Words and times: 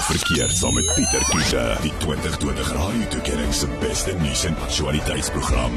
of 0.00 0.06
verkeerd 0.06 0.56
saam 0.56 0.74
met 0.74 0.94
Pieter 0.94 1.24
Kiese, 1.24 1.76
die 1.82 1.92
2020 1.96 2.72
Radio 2.72 3.08
Tuigering 3.08 3.54
se 3.54 3.66
beste 3.80 4.14
nuus 4.18 4.44
en 4.44 4.56
aktualiteitsprogram. 4.56 5.72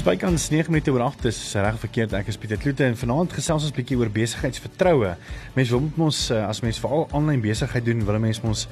Dis 0.00 0.08
bykans 0.08 0.46
9 0.48 0.72
minute 0.72 0.88
oor 0.94 1.02
8 1.04 1.26
is 1.28 1.38
reg 1.60 1.74
verkeerd. 1.76 2.14
Ek 2.16 2.30
is 2.32 2.38
Pieter 2.40 2.56
Kloete 2.56 2.86
en 2.86 2.94
vanaand 2.96 3.34
gesels 3.36 3.66
ons 3.66 3.72
'n 3.74 3.76
bietjie 3.76 3.98
oor 4.00 4.08
besigheidsvertroue. 4.08 5.10
Mense 5.52 5.70
wil 5.76 5.80
moet 5.80 5.98
ons 6.06 6.30
eh, 6.30 6.40
as 6.40 6.62
mens 6.64 6.80
veral 6.80 7.04
aanlyn 7.12 7.42
besigheid 7.44 7.84
doen, 7.84 8.06
wil 8.08 8.18
mense 8.18 8.40
ons 8.40 8.66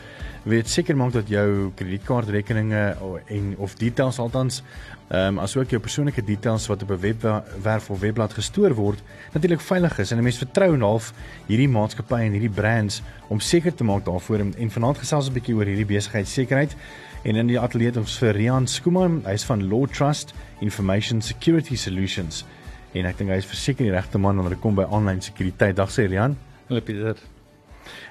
weet 0.48 0.68
seker 0.68 0.96
maak 0.96 1.12
dat 1.12 1.28
jou 1.28 1.70
kredietkaartrekeninge 1.76 2.96
en 3.28 3.54
of 3.58 3.74
details 3.76 4.18
althans 4.18 4.62
ehm 5.08 5.36
um, 5.36 5.38
asook 5.40 5.70
jou 5.72 5.80
persoonlike 5.80 6.24
details 6.24 6.66
wat 6.68 6.82
op 6.82 6.90
'n 6.90 7.00
webwerf 7.00 7.90
of 7.90 8.00
webblad 8.00 8.32
gestoor 8.32 8.74
word, 8.74 9.02
natuurlik 9.32 9.60
veilig 9.60 9.98
is 9.98 10.10
en 10.10 10.18
'n 10.18 10.22
mens 10.22 10.38
vertrou 10.38 10.74
en 10.74 10.80
half 10.80 11.12
hierdie 11.46 11.68
maatskappye 11.68 12.24
en 12.24 12.32
hierdie 12.32 12.56
brands 12.60 13.02
om 13.28 13.40
seker 13.40 13.74
te 13.74 13.84
maak 13.84 14.04
daarvoor. 14.04 14.38
En, 14.38 14.54
en 14.58 14.70
vanaand 14.70 14.98
gesels 14.98 15.26
ons 15.26 15.28
'n 15.28 15.40
bietjie 15.40 15.54
oor 15.54 15.64
hierdie 15.64 15.96
besigheidssekerheid 15.96 16.76
en 17.22 17.36
in 17.36 17.48
die 17.50 17.58
ateljee 17.58 17.96
ons 17.98 18.18
vir 18.22 18.36
Rian 18.36 18.68
Skuman, 18.70 19.22
hy's 19.26 19.44
van 19.48 19.64
Law 19.70 19.86
Trust 19.90 20.34
Information 20.64 21.22
Security 21.24 21.76
Solutions 21.76 22.44
en 22.96 23.08
ek 23.08 23.18
dink 23.18 23.32
hy 23.32 23.40
is 23.42 23.48
verseker 23.48 23.86
die 23.86 23.94
regte 23.94 24.20
man 24.20 24.38
wanneer 24.38 24.56
dit 24.56 24.62
kom 24.62 24.78
by 24.78 24.86
aanlyn 24.86 25.20
sekuriteit. 25.22 25.76
Dag 25.76 25.90
sê 25.92 26.06
Rian. 26.08 26.36
Hallo 26.68 26.80
Pieter. 26.84 27.20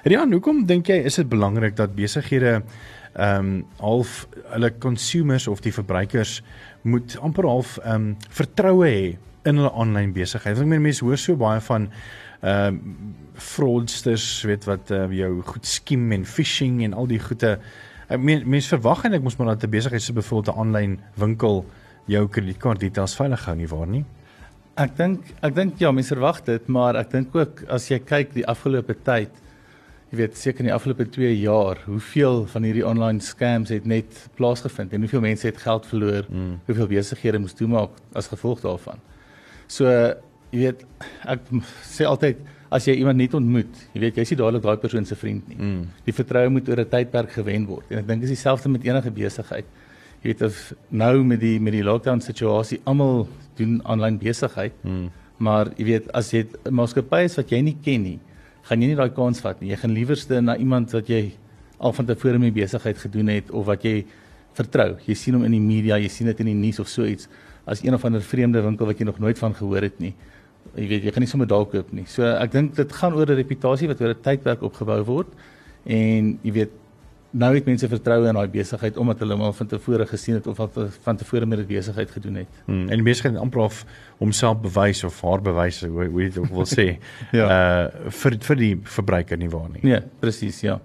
Rian, 0.06 0.32
hoekom 0.34 0.64
dink 0.68 0.90
jy 0.90 1.00
is 1.08 1.18
dit 1.20 1.28
belangrik 1.30 1.76
dat 1.78 1.96
besighede 1.96 2.60
ehm 3.18 3.48
um, 3.48 3.52
half 3.80 4.26
hulle 4.52 4.68
consumers 4.78 5.48
of 5.50 5.62
die 5.64 5.72
verbruikers 5.74 6.38
moet 6.86 7.16
amper 7.24 7.48
half 7.48 7.78
ehm 7.82 8.12
um, 8.12 8.30
vertroue 8.30 8.86
hê 8.86 9.02
in 9.48 9.58
hulle 9.58 9.72
aanlyn 9.72 10.14
besigheid? 10.14 10.54
Want 10.58 10.68
ek 10.68 10.72
meen 10.76 10.86
mense 10.90 11.04
hoor 11.04 11.18
so 11.18 11.38
baie 11.40 11.62
van 11.70 11.88
ehm 12.42 12.78
um, 12.78 13.16
fraudsters, 13.38 14.26
weet 14.46 14.66
wat 14.66 14.90
uh, 14.90 15.04
jou 15.14 15.42
goed 15.46 15.66
skiem 15.66 16.10
en 16.14 16.24
phishing 16.26 16.82
en 16.86 16.94
al 16.94 17.06
die 17.10 17.20
goede 17.22 17.56
Ek 18.08 18.20
meen 18.24 18.46
mense 18.48 18.72
verwag 18.72 19.02
eintlik 19.04 19.24
mos 19.24 19.36
maar 19.36 19.52
dat 19.52 19.64
'n 19.64 19.70
besigheid 19.70 20.02
so 20.02 20.12
byvoorbeeld 20.12 20.56
'n 20.56 20.60
aanlyn 20.60 21.00
winkel 21.14 21.66
jou 22.06 22.28
kredietkaart 22.28 22.80
details 22.80 23.14
veilig 23.14 23.44
hou 23.44 23.56
nie 23.56 23.68
waar 23.68 23.86
nie. 23.86 24.04
Ek 24.76 24.96
dink 24.96 25.24
ek 25.42 25.54
dink 25.54 25.78
ja, 25.78 25.92
mense 25.92 26.14
verwag 26.14 26.44
dit, 26.44 26.68
maar 26.68 26.96
ek 26.96 27.10
dink 27.10 27.34
ook 27.36 27.64
as 27.68 27.88
jy 27.88 27.98
kyk 27.98 28.32
die 28.32 28.46
afgelope 28.46 28.94
tyd, 29.04 29.30
jy 30.10 30.16
weet 30.16 30.36
seker 30.36 30.60
in 30.60 30.70
die 30.70 30.74
afgelope 30.74 31.04
2 31.04 31.40
jaar, 31.40 31.76
hoeveel 31.84 32.46
van 32.46 32.62
hierdie 32.62 32.86
online 32.86 33.20
scams 33.20 33.68
het 33.68 33.84
net 33.84 34.28
plaasgevind 34.36 34.92
en 34.92 35.00
hoeveel 35.00 35.20
mense 35.20 35.46
het 35.46 35.56
geld 35.56 35.86
verloor, 35.86 36.24
mm. 36.30 36.60
hoeveel 36.66 36.86
besighede 36.86 37.38
moes 37.38 37.52
toemaak 37.52 37.90
as 38.14 38.28
gevolg 38.28 38.60
daarvan. 38.60 38.98
So 39.66 40.14
jy 40.52 40.62
weet 40.62 40.84
ek 41.28 41.50
sê 41.86 42.06
altyd 42.08 42.40
as 42.72 42.84
jy 42.88 42.98
iemand 43.00 43.20
net 43.20 43.34
ontmoet, 43.36 43.84
jy 43.94 44.02
weet 44.02 44.18
jy's 44.20 44.32
nie 44.34 44.38
dadelik 44.40 44.64
daai 44.64 44.80
persoon 44.80 45.06
se 45.08 45.16
vriend 45.16 45.46
nie. 45.48 45.56
Mm. 45.56 45.84
Die 46.04 46.14
vertroue 46.14 46.50
moet 46.52 46.68
oor 46.68 46.80
'n 46.80 46.88
tydperk 46.88 47.32
gewen 47.32 47.66
word. 47.66 47.86
En 47.90 47.98
ek 47.98 48.06
dink 48.06 48.20
dis 48.20 48.34
dieselfde 48.36 48.68
met 48.68 48.84
enige 48.84 49.10
besigheid. 49.10 49.64
Jy 50.22 50.32
weet 50.32 50.42
of 50.42 50.74
nou 50.90 51.24
met 51.24 51.40
die 51.40 51.58
met 51.60 51.72
die 51.72 51.82
lockdown 51.82 52.20
situasie 52.20 52.80
almal 52.84 53.28
doen 53.56 53.80
aanlyn 53.84 54.18
besigheid. 54.18 54.72
Mm. 54.84 55.10
Maar 55.38 55.72
jy 55.76 55.84
weet 55.84 56.12
as 56.12 56.30
jy 56.32 56.44
'n 56.44 56.74
maatskappy 56.74 57.24
is 57.24 57.36
wat 57.36 57.50
jy 57.50 57.60
nie 57.62 57.76
ken 57.82 58.02
nie, 58.02 58.18
gaan 58.62 58.82
jy 58.82 58.88
nie 58.88 58.96
daai 58.96 59.14
kans 59.14 59.40
vat 59.40 59.60
nie. 59.60 59.70
Jy 59.70 59.76
gaan 59.76 59.94
liewerste 59.94 60.40
na 60.40 60.56
iemand 60.56 60.92
wat 60.92 61.08
jy 61.08 61.32
al 61.78 61.92
van 61.92 62.06
tevore 62.06 62.38
mee 62.38 62.50
besigheid 62.50 62.98
gedoen 62.98 63.28
het 63.28 63.50
of 63.50 63.66
wat 63.66 63.82
jy 63.82 64.04
vertrou. 64.52 64.98
Jy 65.06 65.14
sien 65.14 65.34
hom 65.34 65.44
in 65.44 65.52
die 65.52 65.60
media, 65.60 65.96
jy 65.96 66.08
sien 66.08 66.26
dit 66.26 66.40
in 66.40 66.46
die 66.46 66.54
nuus 66.54 66.80
of 66.80 66.88
so 66.88 67.04
iets 67.04 67.28
as 67.64 67.84
een 67.84 67.94
of 67.94 68.04
ander 68.04 68.22
vreemde 68.22 68.60
winkel 68.62 68.86
wat 68.86 68.98
jy 68.98 69.04
nog 69.04 69.18
nooit 69.18 69.38
van 69.38 69.54
gehoor 69.54 69.82
het 69.82 70.00
nie 70.00 70.14
jy 70.78 70.88
weet 70.88 71.06
jy 71.08 71.14
gaan 71.14 71.24
nie 71.26 71.30
sommer 71.30 71.48
dalk 71.50 71.72
koop 71.74 71.92
nie. 71.92 72.06
So 72.06 72.26
ek 72.26 72.52
dink 72.52 72.74
dit 72.76 72.92
gaan 73.00 73.14
oor 73.14 73.26
'n 73.26 73.40
reputasie 73.40 73.88
wat 73.88 74.00
oor 74.00 74.14
'n 74.14 74.22
tydperk 74.22 74.62
opgebou 74.62 75.00
word 75.04 75.28
en 75.84 76.38
jy 76.42 76.52
weet 76.52 76.72
nou 77.30 77.50
het 77.54 77.66
mense 77.68 77.88
vertroue 77.88 78.28
in 78.28 78.34
daai 78.34 78.48
besigheid 78.48 78.96
omdat 78.96 79.20
hulle 79.20 79.36
hom 79.36 79.42
al 79.42 79.52
van 79.52 79.66
tevore 79.66 80.06
gesien 80.06 80.38
het 80.38 80.46
of 80.46 80.56
wat 80.56 80.78
van 81.04 81.16
tevore 81.16 81.46
met 81.46 81.58
die 81.58 81.76
besigheid 81.76 82.10
gedoen 82.10 82.34
het. 82.42 82.48
Hmm, 82.64 82.88
en 82.88 82.96
die 83.02 83.04
besigheid 83.04 83.36
amper 83.36 83.60
of 83.60 83.84
homself 84.18 84.60
bewys 84.62 85.04
of 85.04 85.20
haar 85.22 85.42
bewys 85.42 85.80
hoe 85.84 86.08
hoe 86.10 86.28
dit 86.28 86.50
wil 86.50 86.66
sê. 86.66 86.88
ja. 87.38 87.46
Uh 87.46 88.10
vir 88.20 88.38
vir 88.50 88.56
die 88.56 88.74
verbruiker 88.96 89.38
nie 89.38 89.50
waar 89.52 89.68
nie. 89.70 89.82
Nee, 89.86 90.02
presies, 90.20 90.62
ja. 90.66 90.78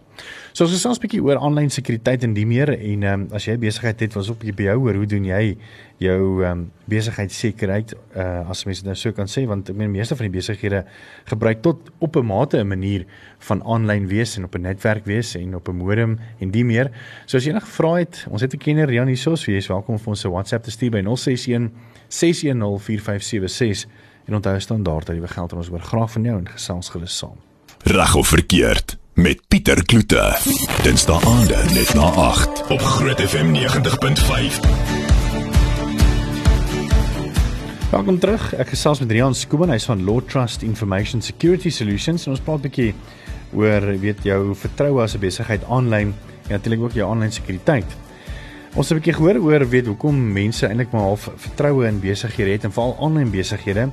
So 0.53 0.67
ons 0.67 0.85
ons 0.85 0.99
'n 0.99 1.01
bietjie 1.01 1.23
oor 1.25 1.39
aanlyn 1.41 1.71
sekuriteit 1.73 2.23
en 2.23 2.35
die 2.37 2.45
meer 2.45 2.69
en 2.69 3.03
ehm 3.03 3.21
um, 3.21 3.27
as 3.33 3.47
jy 3.47 3.57
besigheid 3.57 3.99
het, 3.99 4.13
was 4.13 4.29
op 4.29 4.43
jy 4.45 4.53
by 4.53 4.67
jou 4.69 4.77
hoor, 4.83 4.99
hoe 5.01 5.09
doen 5.09 5.25
jy 5.25 5.57
jou 5.97 6.43
ehm 6.43 6.51
um, 6.51 6.71
besigheidsekerheid 6.85 7.95
uh 8.19 8.49
as 8.51 8.65
mense 8.67 8.85
nou 8.85 8.93
so 8.95 9.11
kan 9.11 9.25
sê 9.25 9.47
want 9.47 9.69
ek 9.71 9.75
meen 9.75 9.91
meeste 9.91 10.15
van 10.19 10.27
die 10.27 10.37
besighede 10.37 10.83
gebruik 11.31 11.63
tot 11.63 11.89
op 11.99 12.15
'n 12.15 12.25
mate 12.25 12.59
'n 12.59 12.67
manier 12.67 13.05
van 13.39 13.63
aanlyn 13.63 14.07
wees 14.07 14.37
en 14.37 14.43
op 14.43 14.55
'n 14.55 14.61
netwerk 14.61 15.05
wees 15.05 15.35
en 15.35 15.55
op 15.55 15.69
'n 15.69 15.75
modem 15.75 16.19
en 16.39 16.51
die 16.51 16.63
meer. 16.65 16.91
So 17.25 17.37
as 17.37 17.45
jy 17.45 17.51
enige 17.51 17.71
vrae 17.71 17.99
het, 17.99 18.27
ons 18.29 18.41
het 18.41 18.53
'n 18.53 18.57
kenner 18.57 18.87
Rian 18.87 19.07
hierso, 19.07 19.35
so 19.35 19.51
jy 19.51 19.57
is 19.57 19.67
welkom 19.67 19.95
om 19.95 19.99
vir 19.99 20.09
ons 20.09 20.25
'n 20.25 20.29
WhatsApp 20.29 20.63
te 20.63 20.71
stuur 20.71 20.91
by 20.91 21.01
061 21.01 21.71
610 22.09 22.99
4576 23.23 23.87
en 24.25 24.35
onthou 24.35 24.59
standaard 24.59 25.07
dat 25.07 25.15
jy 25.15 25.21
begeld 25.21 25.53
ons 25.53 25.69
oor 25.69 25.79
graag 25.79 26.11
van 26.11 26.23
jou 26.23 26.37
en 26.37 26.47
gesels 26.47 26.89
gerus 26.89 27.17
saam. 27.17 27.39
Reg 27.83 28.15
of 28.15 28.27
verkeerd? 28.27 28.97
met 29.13 29.41
Pieter 29.47 29.85
Kloete. 29.85 30.37
Dinsdae 30.81 31.19
aande 31.29 31.57
net 31.73 31.91
na 31.93 32.07
8 32.17 32.63
op 32.73 32.81
Groot 32.81 33.21
FM 33.21 33.53
90.5. 33.53 34.57
Welkom 37.91 38.17
terug. 38.19 38.47
Ek 38.57 38.71
gesels 38.73 39.03
met 39.03 39.13
Rian 39.13 39.37
Skooman, 39.37 39.69
hy's 39.69 39.85
van 39.85 40.01
Law 40.07 40.17
Trust 40.25 40.65
Information 40.65 41.21
Security 41.21 41.69
Solutions 41.69 42.25
en 42.25 42.33
ons 42.33 42.41
praat 42.41 42.63
'n 42.63 42.69
bietjie 42.69 42.93
oor 43.53 43.85
weet 44.01 44.23
jou 44.25 44.55
vertroue 44.55 45.03
as 45.03 45.13
'n 45.13 45.21
besigheid 45.21 45.61
aanlyn 45.69 46.13
en 46.49 46.51
natuurlik 46.57 46.81
ook 46.81 46.93
jou 46.93 47.11
aanlyn 47.11 47.31
sekuriteit. 47.31 47.85
Ons 48.73 48.89
het 48.89 48.97
'n 48.97 49.01
bietjie 49.01 49.13
gehoor 49.13 49.37
oor 49.37 49.69
weet 49.69 49.85
hoekom 49.85 50.31
mense 50.33 50.65
eintlik 50.65 50.91
maar 50.91 51.01
half 51.01 51.29
vertroue 51.35 51.85
in 51.87 51.99
besighede 51.99 52.51
het 52.51 52.63
en 52.63 52.71
veral 52.71 52.97
aanlyn 52.99 53.29
besighede. 53.29 53.91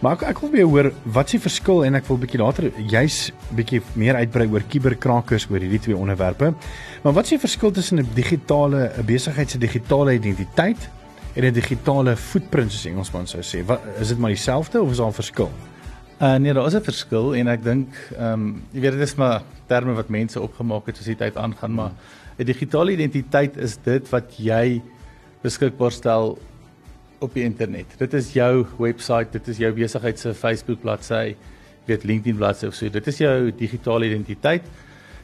Maar 0.00 0.12
ek 0.12 0.22
ek 0.22 0.38
wil 0.38 0.50
weer 0.50 0.66
hoor 0.66 0.92
wat 1.04 1.24
is 1.24 1.30
die 1.30 1.40
verskil 1.40 1.84
en 1.84 1.94
ek 1.94 2.06
wil 2.06 2.16
bietjie 2.16 2.38
later 2.38 2.70
juis 2.86 3.32
bietjie 3.50 3.82
meer 3.94 4.14
uitbrei 4.14 4.46
oor 4.46 4.62
kuberkrakers 4.62 5.48
oor 5.50 5.58
hierdie 5.58 5.80
twee 5.80 5.96
onderwerpe. 5.96 6.54
Maar 7.02 7.12
wat 7.12 7.24
is 7.24 7.30
die 7.30 7.38
verskil 7.38 7.70
tussen 7.70 7.98
'n 7.98 8.06
digitale 8.14 8.92
'n 8.98 9.04
besigheid 9.04 9.50
se 9.50 9.58
digitale 9.58 10.14
identiteit 10.14 10.88
en 11.34 11.44
'n 11.44 11.52
digitale 11.52 12.16
footprint 12.16 12.70
soos 12.70 12.86
Engelsman 12.86 13.26
sou 13.26 13.42
sê? 13.42 13.64
Wat 13.66 13.80
is 14.00 14.08
dit 14.08 14.18
maar 14.18 14.30
dieselfde 14.30 14.80
of 14.80 14.90
is 14.90 14.96
daar 14.96 15.08
'n 15.08 15.12
verskil? 15.12 15.50
Uh 16.20 16.34
nee, 16.36 16.52
daar 16.52 16.66
is 16.66 16.74
'n 16.74 16.82
verskil 16.82 17.34
en 17.34 17.48
ek 17.48 17.64
dink 17.64 17.88
ehm 18.18 18.32
um, 18.32 18.62
jy 18.72 18.80
weet 18.80 18.92
dit 18.92 19.00
is 19.00 19.14
maar 19.14 19.42
terme 19.66 19.92
wat 19.92 20.08
mense 20.08 20.40
opgemaak 20.40 20.86
het 20.86 20.96
soos 20.96 21.06
die 21.06 21.16
tyd 21.16 21.36
aangaan, 21.36 21.74
maar 21.74 21.90
'n 22.40 22.46
digitale 22.48 22.94
identiteit 22.96 23.56
is 23.60 23.76
dit 23.84 24.06
wat 24.08 24.32
jy 24.40 24.80
beskikbaar 25.42 25.92
stel 25.92 26.38
op 27.20 27.34
die 27.36 27.44
internet. 27.44 27.92
Dit 28.00 28.14
is 28.16 28.32
jou 28.32 28.64
webwerf, 28.78 29.28
dit 29.34 29.48
is 29.52 29.58
jou 29.60 29.72
besigheid 29.76 30.18
se 30.18 30.32
Facebook 30.34 30.80
bladsy, 30.80 31.34
weet 31.84 32.06
LinkedIn 32.08 32.38
bladsy 32.40 32.70
of 32.70 32.74
so. 32.74 32.88
Dit 32.88 33.06
is 33.12 33.20
jou 33.20 33.52
digitale 33.52 34.08
identiteit. 34.08 34.64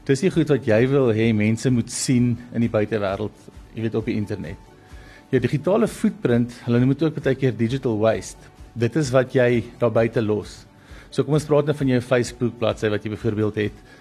Dis 0.04 0.20
die 0.20 0.30
goed 0.30 0.52
wat 0.52 0.68
jy 0.68 0.82
wil 0.92 1.08
hê 1.16 1.32
mense 1.32 1.70
moet 1.72 1.90
sien 1.90 2.34
in 2.52 2.60
die 2.60 2.70
buitewêreld, 2.70 3.48
jy 3.74 3.86
weet 3.86 3.96
op 3.96 4.04
die 4.04 4.18
internet. 4.20 4.60
Jou 5.32 5.40
digitale 5.40 5.88
footprint, 5.88 6.52
hulle 6.66 6.82
noem 6.82 6.92
dit 6.92 7.02
ook 7.02 7.16
baie 7.16 7.34
keer 7.34 7.56
digital 7.56 7.96
waste. 7.98 8.52
Dit 8.76 8.96
is 9.00 9.08
wat 9.10 9.32
jy 9.34 9.64
daar 9.80 9.90
buite 9.90 10.20
los. 10.20 10.66
So 11.10 11.24
kom 11.24 11.38
ons 11.38 11.48
praat 11.48 11.64
nou 11.70 11.74
van 11.78 11.96
jou 11.96 12.00
Facebook 12.04 12.58
bladsy 12.60 12.92
wat 12.92 13.04
jy 13.04 13.16
byvoorbeeld 13.16 13.62
het 13.64 13.95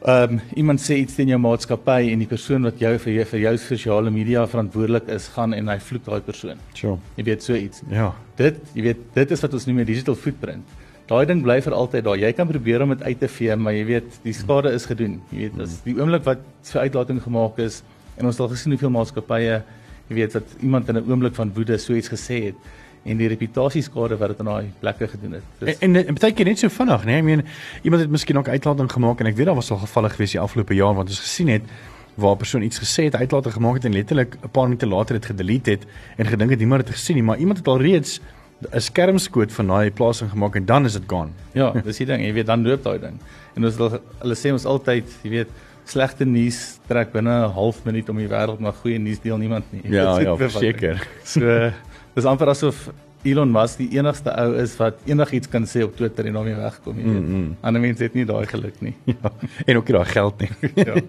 ehm 0.00 0.32
um, 0.32 0.40
iemand 0.56 0.80
sê 0.80 0.96
iets 0.96 1.14
teen 1.14 1.28
jou 1.28 1.38
maatskappy 1.38 2.08
en 2.12 2.22
die 2.22 2.28
persoon 2.28 2.64
wat 2.64 2.78
jou 2.80 2.92
vir 3.04 3.12
jou 3.12 3.24
vir 3.32 3.40
jou 3.40 3.52
sosiale 3.60 4.10
media 4.10 4.46
verantwoordelik 4.48 5.08
is, 5.12 5.26
gaan 5.34 5.52
en 5.52 5.68
hy 5.68 5.76
vloek 5.78 6.06
daai 6.06 6.20
persoon. 6.24 6.62
Sure. 6.74 6.96
Jy 7.18 7.24
weet 7.24 7.44
so 7.44 7.54
iets. 7.54 7.82
Ja. 7.92 8.06
Dit, 8.36 8.62
jy 8.74 8.86
weet, 8.88 9.02
dit 9.14 9.34
is 9.36 9.44
wat 9.44 9.54
ons 9.54 9.66
noem 9.66 9.80
'n 9.80 9.84
digital 9.84 10.14
footprint. 10.14 10.64
Daai 11.10 11.26
ding 11.26 11.42
bly 11.42 11.60
vir 11.60 11.74
altyd 11.74 12.04
daar. 12.04 12.16
Jy 12.16 12.32
kan 12.32 12.48
probeer 12.48 12.82
om 12.82 12.88
dit 12.88 13.02
uit 13.02 13.20
te 13.20 13.28
vee, 13.28 13.56
maar 13.56 13.72
jy 13.72 13.84
weet, 13.84 14.20
die 14.22 14.32
skade 14.32 14.72
is 14.72 14.86
gedoen. 14.86 15.20
Jy 15.32 15.38
weet, 15.38 15.60
as 15.60 15.80
die 15.84 15.94
oomblik 15.98 16.24
wat 16.24 16.38
vir 16.62 16.80
uitlating 16.80 17.22
gemaak 17.22 17.58
is 17.58 17.82
en 18.16 18.26
ons 18.26 18.36
het 18.36 18.40
al 18.40 18.54
gesien 18.54 18.72
hoeveel 18.72 18.90
maatskappye, 18.90 19.62
jy 20.08 20.14
weet, 20.14 20.32
wat 20.32 20.46
iemand 20.62 20.88
in 20.88 20.96
'n 20.96 21.10
oomblik 21.10 21.34
van 21.34 21.52
woede 21.52 21.78
so 21.78 21.92
iets 21.92 22.08
gesê 22.08 22.44
het 22.44 22.56
en 23.02 23.16
die 23.16 23.28
reputasieskade 23.28 24.16
wat 24.20 24.28
dit 24.28 24.42
aan 24.42 24.50
daai 24.50 24.72
plekke 24.80 25.08
gedoen 25.08 25.38
het. 25.38 25.44
Dus, 25.58 25.78
en 25.78 25.96
en, 25.96 26.06
en 26.06 26.18
baie 26.20 26.34
keer 26.36 26.50
net 26.50 26.58
so 26.58 26.68
vinnig, 26.68 27.04
né? 27.04 27.06
Nee? 27.06 27.22
Ek 27.22 27.24
meen 27.24 27.44
iemand 27.82 28.02
het 28.02 28.10
miskien 28.10 28.38
ook 28.38 28.48
uitlating 28.48 28.92
gemaak 28.92 29.20
en 29.20 29.30
ek 29.30 29.38
weet 29.38 29.46
daar 29.46 29.56
was 29.58 29.70
al 29.70 29.80
gevalle 29.84 30.10
gewees 30.10 30.36
die 30.36 30.40
afgelope 30.40 30.74
jaar 30.74 30.94
wat 30.94 31.08
ons 31.08 31.22
gesien 31.24 31.48
het 31.48 31.62
waar 32.20 32.34
'n 32.34 32.42
persoon 32.42 32.62
iets 32.62 32.78
gesê 32.78 33.04
het, 33.08 33.16
uitlating 33.16 33.54
gemaak 33.54 33.74
het 33.74 33.84
en 33.84 33.92
letterlik 33.92 34.36
'n 34.42 34.50
paar 34.50 34.68
minute 34.68 34.86
later 34.86 35.14
dit 35.14 35.26
gedelete 35.26 35.70
het 35.70 35.86
en 36.16 36.26
gedink 36.26 36.50
het 36.50 36.58
niemand 36.58 36.82
het 36.82 36.90
gesien 36.96 37.16
nie, 37.16 37.24
maar 37.24 37.38
iemand 37.38 37.58
het 37.58 37.68
al 37.68 37.80
reeds 37.80 38.20
'n 38.60 38.80
skermskoot 38.80 39.52
van 39.52 39.66
daai 39.66 39.90
plasing 39.90 40.30
gemaak 40.30 40.54
en 40.54 40.64
dan 40.64 40.84
is 40.84 40.92
dit 40.92 41.02
gaan. 41.06 41.32
Ja, 41.52 41.70
dis 41.84 41.96
die 41.96 42.06
ding, 42.06 42.22
jy 42.24 42.32
weet 42.32 42.46
dan 42.46 42.62
loop 42.62 42.82
daai 42.82 42.98
ding. 42.98 43.16
En 43.54 43.64
ons 43.64 43.76
hulle 43.76 44.34
sê 44.34 44.52
ons 44.52 44.64
altyd, 44.64 45.04
jy 45.22 45.30
weet, 45.30 45.48
slegte 45.84 46.24
nuus 46.24 46.78
trek 46.86 47.12
binne 47.12 47.46
'n 47.46 47.50
half 47.50 47.84
minuut 47.84 48.08
om 48.08 48.16
die 48.16 48.28
wêreld, 48.28 48.60
maar 48.60 48.72
goeie 48.72 48.98
nuus 48.98 49.20
deel 49.20 49.38
niemand 49.38 49.64
nie. 49.72 49.82
Ja, 49.96 50.20
ja, 50.20 50.36
verseker. 50.36 51.06
So 51.24 51.70
dis 52.14 52.24
amper 52.24 52.48
asof 52.48 52.88
Elon 53.22 53.50
Musk 53.52 53.80
die 53.82 53.90
enigste 53.98 54.32
ou 54.32 54.54
is 54.62 54.72
wat 54.80 55.00
enigiets 55.08 55.48
kan 55.52 55.66
sê 55.68 55.82
op 55.84 55.92
Twitter 55.96 56.24
en 56.30 56.38
daarmee 56.38 56.56
wegkom, 56.56 56.96
jy 56.96 57.04
weet. 57.04 57.20
Mm 57.20 57.26
-hmm. 57.32 57.56
Ander 57.60 57.80
mense 57.80 58.02
het 58.02 58.14
nie 58.14 58.24
daai 58.24 58.46
geluk 58.46 58.80
nie. 58.80 58.94
Ja. 59.10 59.30
En 59.66 59.76
ook 59.76 59.88
nie 59.88 59.96
daai 59.96 60.08
geld 60.08 60.40
nie. 60.40 60.50
ja. 60.88 60.94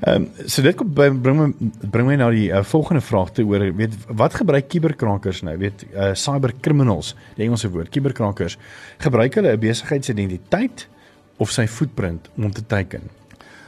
Ehm 0.00 0.14
um, 0.14 0.28
so 0.46 0.62
dit 0.62 0.76
kom 0.76 0.92
by 0.94 1.10
bring 1.10 1.40
my 1.40 1.70
bring 1.90 2.06
my 2.06 2.16
na 2.16 2.30
die 2.30 2.50
uh, 2.50 2.62
volgende 2.62 3.00
vraag 3.00 3.30
te 3.32 3.42
oor 3.42 3.72
weet 3.76 3.94
wat 4.08 4.34
gebruik 4.34 4.68
kuberkrakers 4.68 5.42
nou? 5.42 5.56
Weet 5.58 5.86
uh, 5.94 6.12
cyber 6.12 6.52
criminals, 6.60 7.14
die 7.36 7.44
Engelse 7.44 7.70
woord, 7.70 7.88
kuberkrakers, 7.88 8.58
gebruik 8.98 9.34
hulle 9.34 9.56
'n 9.56 9.58
besigheidsidentiteit 9.58 10.88
of 11.36 11.50
sy 11.50 11.66
footprint 11.66 12.28
om 12.36 12.52
te 12.52 12.66
teiken? 12.66 13.00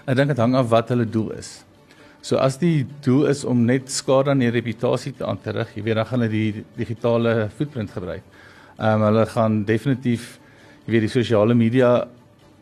Ek 0.05 0.17
dink 0.17 0.29
dit 0.29 0.39
hang 0.39 0.55
af 0.55 0.69
wat 0.69 0.89
hulle 0.89 1.09
doel 1.09 1.33
is. 1.33 1.65
So 2.27 2.41
as 2.43 2.57
die 2.59 2.83
doel 3.05 3.29
is 3.31 3.45
om 3.47 3.61
net 3.69 3.91
skade 3.93 4.33
aan 4.33 4.41
die 4.43 4.51
reputasie 4.51 5.13
te 5.15 5.27
aan 5.29 5.39
te 5.39 5.53
rig, 5.55 5.69
jy 5.77 5.83
weet 5.87 5.99
dan 6.01 6.09
gaan 6.09 6.25
hulle 6.25 6.33
die 6.33 6.65
digitale 6.75 7.35
footprint 7.55 7.93
gebruik. 7.95 8.25
Ehm 8.81 8.97
um, 8.97 9.05
hulle 9.07 9.27
gaan 9.31 9.61
definitief 9.69 10.25
jy 10.87 10.97
weet 10.97 11.07
die 11.07 11.13
sosiale 11.13 11.55
media 11.55 11.91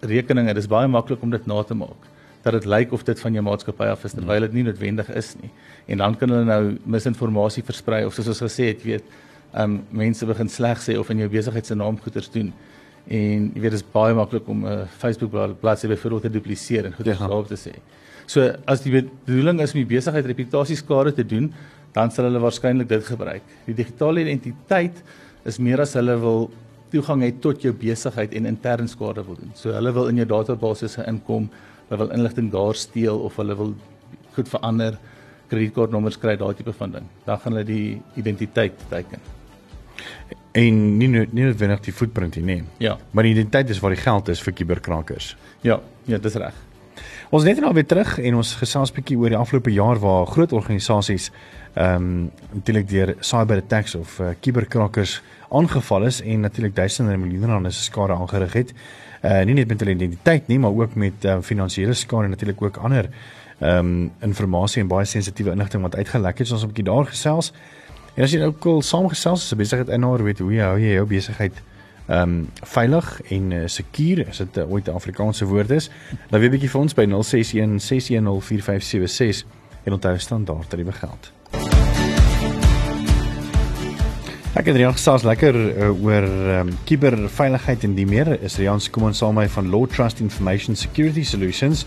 rekeninge, 0.05 0.53
dit 0.53 0.61
is 0.67 0.69
baie 0.69 0.89
maklik 0.89 1.23
om 1.25 1.33
dit 1.33 1.49
na 1.49 1.63
te 1.65 1.77
maak 1.81 2.11
dat 2.45 2.59
dit 2.59 2.67
lyk 2.69 2.93
of 2.93 3.07
dit 3.09 3.21
van 3.25 3.39
jou 3.39 3.45
maatskappy 3.47 3.89
af 3.89 4.05
is 4.05 4.13
terwyl 4.13 4.45
dit 4.45 4.53
nie 4.53 4.67
noodwendig 4.67 5.09
is 5.17 5.31
nie. 5.41 5.49
En 5.89 6.03
dan 6.05 6.17
kan 6.21 6.29
hulle 6.29 6.45
nou 6.45 6.77
misinformasie 6.85 7.65
versprei 7.65 8.03
of 8.05 8.13
soos 8.13 8.29
ons 8.35 8.43
gesê 8.45 8.69
het, 8.75 8.85
jy 8.85 8.99
weet, 8.99 9.11
ehm 9.55 9.79
um, 9.79 9.81
mense 10.05 10.29
begin 10.29 10.53
sleg 10.53 10.85
sê 10.85 10.99
of 11.01 11.09
in 11.15 11.25
jou 11.25 11.33
besigheid 11.39 11.65
se 11.65 11.81
naam 11.81 11.97
goeders 12.05 12.29
doen. 12.37 12.53
En 13.09 13.49
jy 13.49 13.65
weet 13.65 13.79
dit 13.79 13.81
is 13.81 13.91
baie 13.97 14.13
maklik 14.15 14.45
om 14.45 14.67
'n 14.67 14.73
uh, 14.77 14.87
Facebook 15.01 15.33
bladsy 15.61 15.89
byvoorbeeld 15.89 16.29
te 16.29 16.37
dupliseer 16.37 16.85
en 16.85 16.93
goeders 17.01 17.19
ja. 17.19 17.27
daarop 17.27 17.49
te 17.49 17.57
sê. 17.69 17.79
So 18.27 18.51
as 18.67 18.83
die 18.85 18.93
bedoeling 18.95 19.61
is 19.61 19.75
om 19.75 19.83
die 19.83 19.91
besigheid 19.97 20.27
reputasieskade 20.27 21.15
te 21.15 21.25
doen, 21.25 21.53
dan 21.95 22.11
sal 22.11 22.27
hulle 22.29 22.43
waarskynlik 22.43 22.89
dit 22.91 23.07
gebruik. 23.07 23.43
Die 23.69 23.77
digitale 23.77 24.25
identiteit 24.25 25.03
is 25.47 25.61
meer 25.63 25.85
as 25.85 25.95
hulle 25.99 26.17
wil 26.21 26.49
toegang 26.95 27.25
hê 27.27 27.31
tot 27.43 27.63
jou 27.63 27.73
besigheid 27.77 28.35
en 28.39 28.49
intern 28.51 28.89
skade 28.91 29.25
wil 29.27 29.39
doen. 29.39 29.53
So 29.59 29.75
hulle 29.75 29.93
wil 29.95 30.11
in 30.11 30.23
jou 30.23 30.29
databasisse 30.31 31.05
inkom, 31.11 31.49
hulle 31.89 32.01
wil 32.05 32.15
inligting 32.17 32.51
daar 32.53 32.79
steel 32.79 33.21
of 33.27 33.39
hulle 33.41 33.57
wil 33.59 33.75
goed 34.35 34.51
verander, 34.51 34.99
kredietkaartnommers 35.51 36.19
kry, 36.19 36.37
daai 36.41 36.55
tipe 36.59 36.75
van 36.75 36.99
ding. 36.99 37.09
Dan 37.27 37.41
gaan 37.41 37.55
hulle 37.55 37.67
die 37.69 37.89
identiteit 38.21 38.79
teken. 38.91 39.23
En 40.55 40.79
nie 40.99 41.09
nie 41.11 41.27
noodwendig 41.35 41.83
die 41.89 41.95
footprint 41.95 42.37
nie. 42.37 42.63
Ja. 42.83 42.97
Maar 43.11 43.27
die 43.27 43.35
identiteit 43.35 43.71
is 43.75 43.81
waar 43.83 43.95
die 43.95 44.03
geld 44.03 44.31
is 44.31 44.43
vir 44.43 44.55
kuberkrakers. 44.55 45.35
Ja, 45.67 45.81
ja, 46.07 46.19
dis 46.19 46.39
reg. 46.39 46.55
Ons 47.35 47.43
net 47.43 47.59
nou 47.59 47.73
weer 47.75 47.87
terug 47.91 48.13
en 48.23 48.37
ons 48.39 48.51
gesels 48.61 48.93
'n 48.93 48.95
bietjie 48.95 49.17
oor 49.19 49.33
die 49.33 49.37
afgelope 49.37 49.73
jaar 49.75 49.99
waar 49.99 50.27
groot 50.27 50.53
organisasies 50.53 51.33
ehm 51.75 51.97
um, 51.97 52.31
natuurlik 52.53 52.89
deur 52.89 53.15
cyber 53.21 53.57
attacks 53.59 53.95
of 53.95 54.21
kuberkrakkers 54.41 55.17
uh, 55.19 55.57
aangeval 55.59 56.05
is 56.05 56.21
en 56.23 56.41
natuurlik 56.41 56.77
duisende 56.77 57.13
en 57.13 57.21
miljoene 57.21 57.47
rande 57.47 57.71
se 57.71 57.83
skade 57.83 58.13
aangerig 58.13 58.53
het. 58.53 58.73
Uh 59.25 59.43
nie 59.45 59.55
net 59.55 59.69
met 59.69 59.81
hulle 59.81 59.95
identiteit 59.95 60.47
nie, 60.47 60.59
maar 60.59 60.71
ook 60.71 60.95
met 60.95 61.25
uh, 61.25 61.41
finansiële 61.41 61.95
skade 61.95 62.25
en 62.25 62.31
natuurlik 62.31 62.63
ook 62.63 62.77
ander 62.77 63.11
ehm 63.59 63.79
um, 63.79 64.13
inligting 64.21 64.81
en 64.81 64.89
baie 64.89 65.05
sensitiewe 65.05 65.51
inligting 65.51 65.83
wat 65.83 65.97
uitgelek 65.97 66.39
het. 66.39 66.47
So 66.47 66.55
ons 66.55 66.63
'n 66.63 66.67
bietjie 66.67 66.85
daar 66.85 67.07
gesels. 67.07 67.53
En 68.15 68.23
as 68.23 68.31
jy 68.31 68.39
nou 68.39 68.49
ook 68.49 68.65
al 68.67 68.83
saamgesels 68.83 69.43
as 69.43 69.53
'n 69.53 69.57
besigheid 69.57 69.89
eienaar 69.89 70.23
weet 70.23 70.39
hoe 70.39 70.53
jy 70.53 70.63
hou 70.63 70.79
jy 70.79 70.95
jou 70.95 71.07
besigheid 71.07 71.63
ehm 72.07 72.23
um, 72.29 72.49
veilig 72.63 73.21
en 73.33 73.53
uh, 73.53 73.63
sekuur 73.67 74.27
as 74.29 74.39
dit 74.43 74.57
uh, 74.57 74.71
ooit 74.73 74.89
'n 74.89 74.95
Afrikaanse 74.95 75.45
woord 75.45 75.71
is. 75.71 75.91
Weer 76.31 76.45
'n 76.45 76.51
bietjie 76.51 76.71
vir 76.71 76.81
ons 76.81 76.95
by 76.95 77.07
061 77.07 77.81
6104576 77.81 79.47
en 79.85 79.93
onthou 79.93 80.19
standaard 80.19 80.69
tariewe 80.69 80.93
geld. 80.93 81.33
Ek 84.55 84.67
het 84.67 84.77
reg 84.77 84.93
gesels 84.93 85.23
lekker 85.23 85.55
uh, 85.55 86.05
oor 86.05 86.23
ehm 86.23 86.69
um, 86.69 86.77
kuberveiligheid 86.85 87.85
en 87.85 87.95
die 87.95 88.07
meer. 88.07 88.43
Is 88.43 88.59
Rian 88.59 88.81
se 88.81 88.91
kom 88.91 89.03
ons 89.03 89.19
saam 89.19 89.35
met 89.35 89.51
van 89.51 89.71
Law 89.71 89.87
Trust 89.87 90.21
Information 90.21 90.77
Security 90.77 91.25
Solutions. 91.25 91.87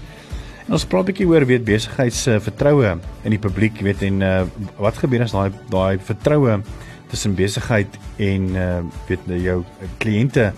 En 0.68 0.74
ons 0.74 0.86
praat 0.86 1.04
'n 1.04 1.12
bietjie 1.14 1.28
oor 1.28 1.46
weet 1.46 1.64
besigheids 1.64 2.28
uh, 2.28 2.40
vertroue 2.40 2.98
in 3.24 3.30
die 3.30 3.40
publiek, 3.40 3.80
weet 3.80 4.02
en 4.02 4.22
uh, 4.22 4.44
wat 4.78 4.98
gebeur 4.98 5.22
as 5.22 5.32
daai 5.32 5.52
daai 5.70 6.00
vertroue 6.00 6.62
tussen 7.10 7.36
besigheid 7.36 7.98
en 8.18 8.50
uh 8.56 8.82
weet 9.08 9.30
jou 9.44 9.64
kliënte 9.98 10.52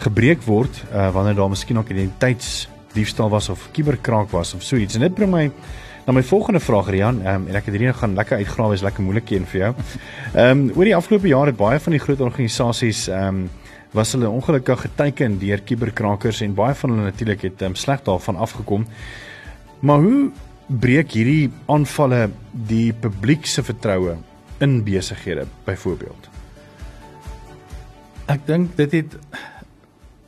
gebreek 0.00 0.42
word 0.46 0.82
uh 0.92 1.10
wanneer 1.14 1.34
daar 1.34 1.52
miskien 1.52 1.78
ook 1.78 1.90
identiteitsdiefstal 1.92 3.30
was 3.30 3.48
of 3.48 3.68
kuberkraak 3.72 4.30
was 4.30 4.54
of 4.54 4.62
so 4.62 4.76
iets. 4.76 4.94
En 4.94 5.00
dit 5.00 5.14
bring 5.14 5.30
my 5.32 5.50
na 6.06 6.12
my 6.12 6.22
volgende 6.22 6.60
vraag 6.60 6.88
Rian, 6.90 7.20
um, 7.26 7.46
en 7.46 7.56
ek 7.58 7.68
het 7.68 7.76
hierdie 7.76 7.92
gaan 7.94 8.16
lekker 8.18 8.40
uitgrawe, 8.40 8.74
is 8.74 8.82
lekker 8.82 9.04
moeilik 9.04 9.30
een 9.30 9.44
vir 9.46 9.60
jou. 9.60 9.72
Ehm 10.34 10.50
um, 10.50 10.62
oor 10.74 10.88
die 10.88 10.96
afgelope 10.96 11.28
jare 11.28 11.52
baie 11.52 11.80
van 11.80 11.94
die 11.96 12.02
groot 12.02 12.20
organisasies 12.24 13.08
ehm 13.08 13.42
um, 13.42 13.48
was 13.90 14.12
hulle 14.14 14.28
ongelukkig 14.30 14.84
geteken 14.84 15.38
deur 15.40 15.62
kuberkrakers 15.66 16.40
en 16.46 16.54
baie 16.54 16.74
van 16.78 16.92
hulle 16.92 17.08
natuurlik 17.08 17.42
het 17.42 17.62
um, 17.66 17.74
sleg 17.74 18.04
daarvan 18.06 18.36
afgekom. 18.38 18.86
Maar 19.82 19.98
hoe 19.98 20.30
breek 20.66 21.16
hierdie 21.18 21.50
aanvalle 21.66 22.28
die 22.52 22.92
publiek 22.92 23.46
se 23.50 23.64
vertroue 23.66 24.14
in 24.60 24.82
besighede 24.84 25.46
byvoorbeeld? 25.64 26.28
Ek 28.30 28.44
dink 28.46 28.76
dit 28.78 28.92
het 28.92 29.16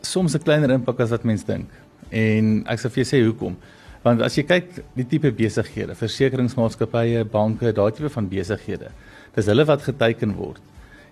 soms 0.01 0.35
'n 0.35 0.43
kleiner 0.43 0.71
impak 0.71 1.01
as 1.01 1.11
wat 1.11 1.25
mense 1.25 1.47
dink. 1.47 1.69
En 2.11 2.65
ek 2.67 2.79
sal 2.79 2.91
vir 2.91 3.05
jou 3.05 3.09
sê 3.11 3.25
hoekom. 3.25 3.57
Want 4.03 4.23
as 4.23 4.35
jy 4.35 4.43
kyk 4.43 4.83
die 4.97 5.05
tipe 5.05 5.31
besighede, 5.31 5.95
versekeringsmaatskappye, 5.95 7.25
banke, 7.25 7.73
daai 7.73 7.93
tipe 7.93 8.09
van 8.09 8.29
besighede, 8.29 8.91
dis 9.35 9.47
hulle 9.47 9.65
wat 9.65 9.83
geteken 9.83 10.35
word. 10.35 10.61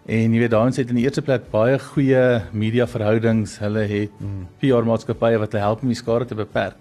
En 0.07 0.33
jy 0.33 0.41
weet 0.41 0.51
daans 0.51 0.77
het 0.77 0.89
in 0.89 0.97
die 0.97 1.05
eerste 1.05 1.23
plek 1.23 1.51
baie 1.51 1.79
goeie 1.79 2.43
media 2.53 2.87
verhoudings. 2.87 3.59
Hulle 3.59 3.87
het 3.87 4.11
hmm. 4.19 4.47
PR 4.59 4.83
maatskappye 4.83 5.39
wat 5.39 5.53
hulle 5.53 5.65
help 5.65 5.83
om 5.83 5.89
die 5.89 5.95
skade 5.95 6.27
te 6.27 6.35
beperk. 6.35 6.77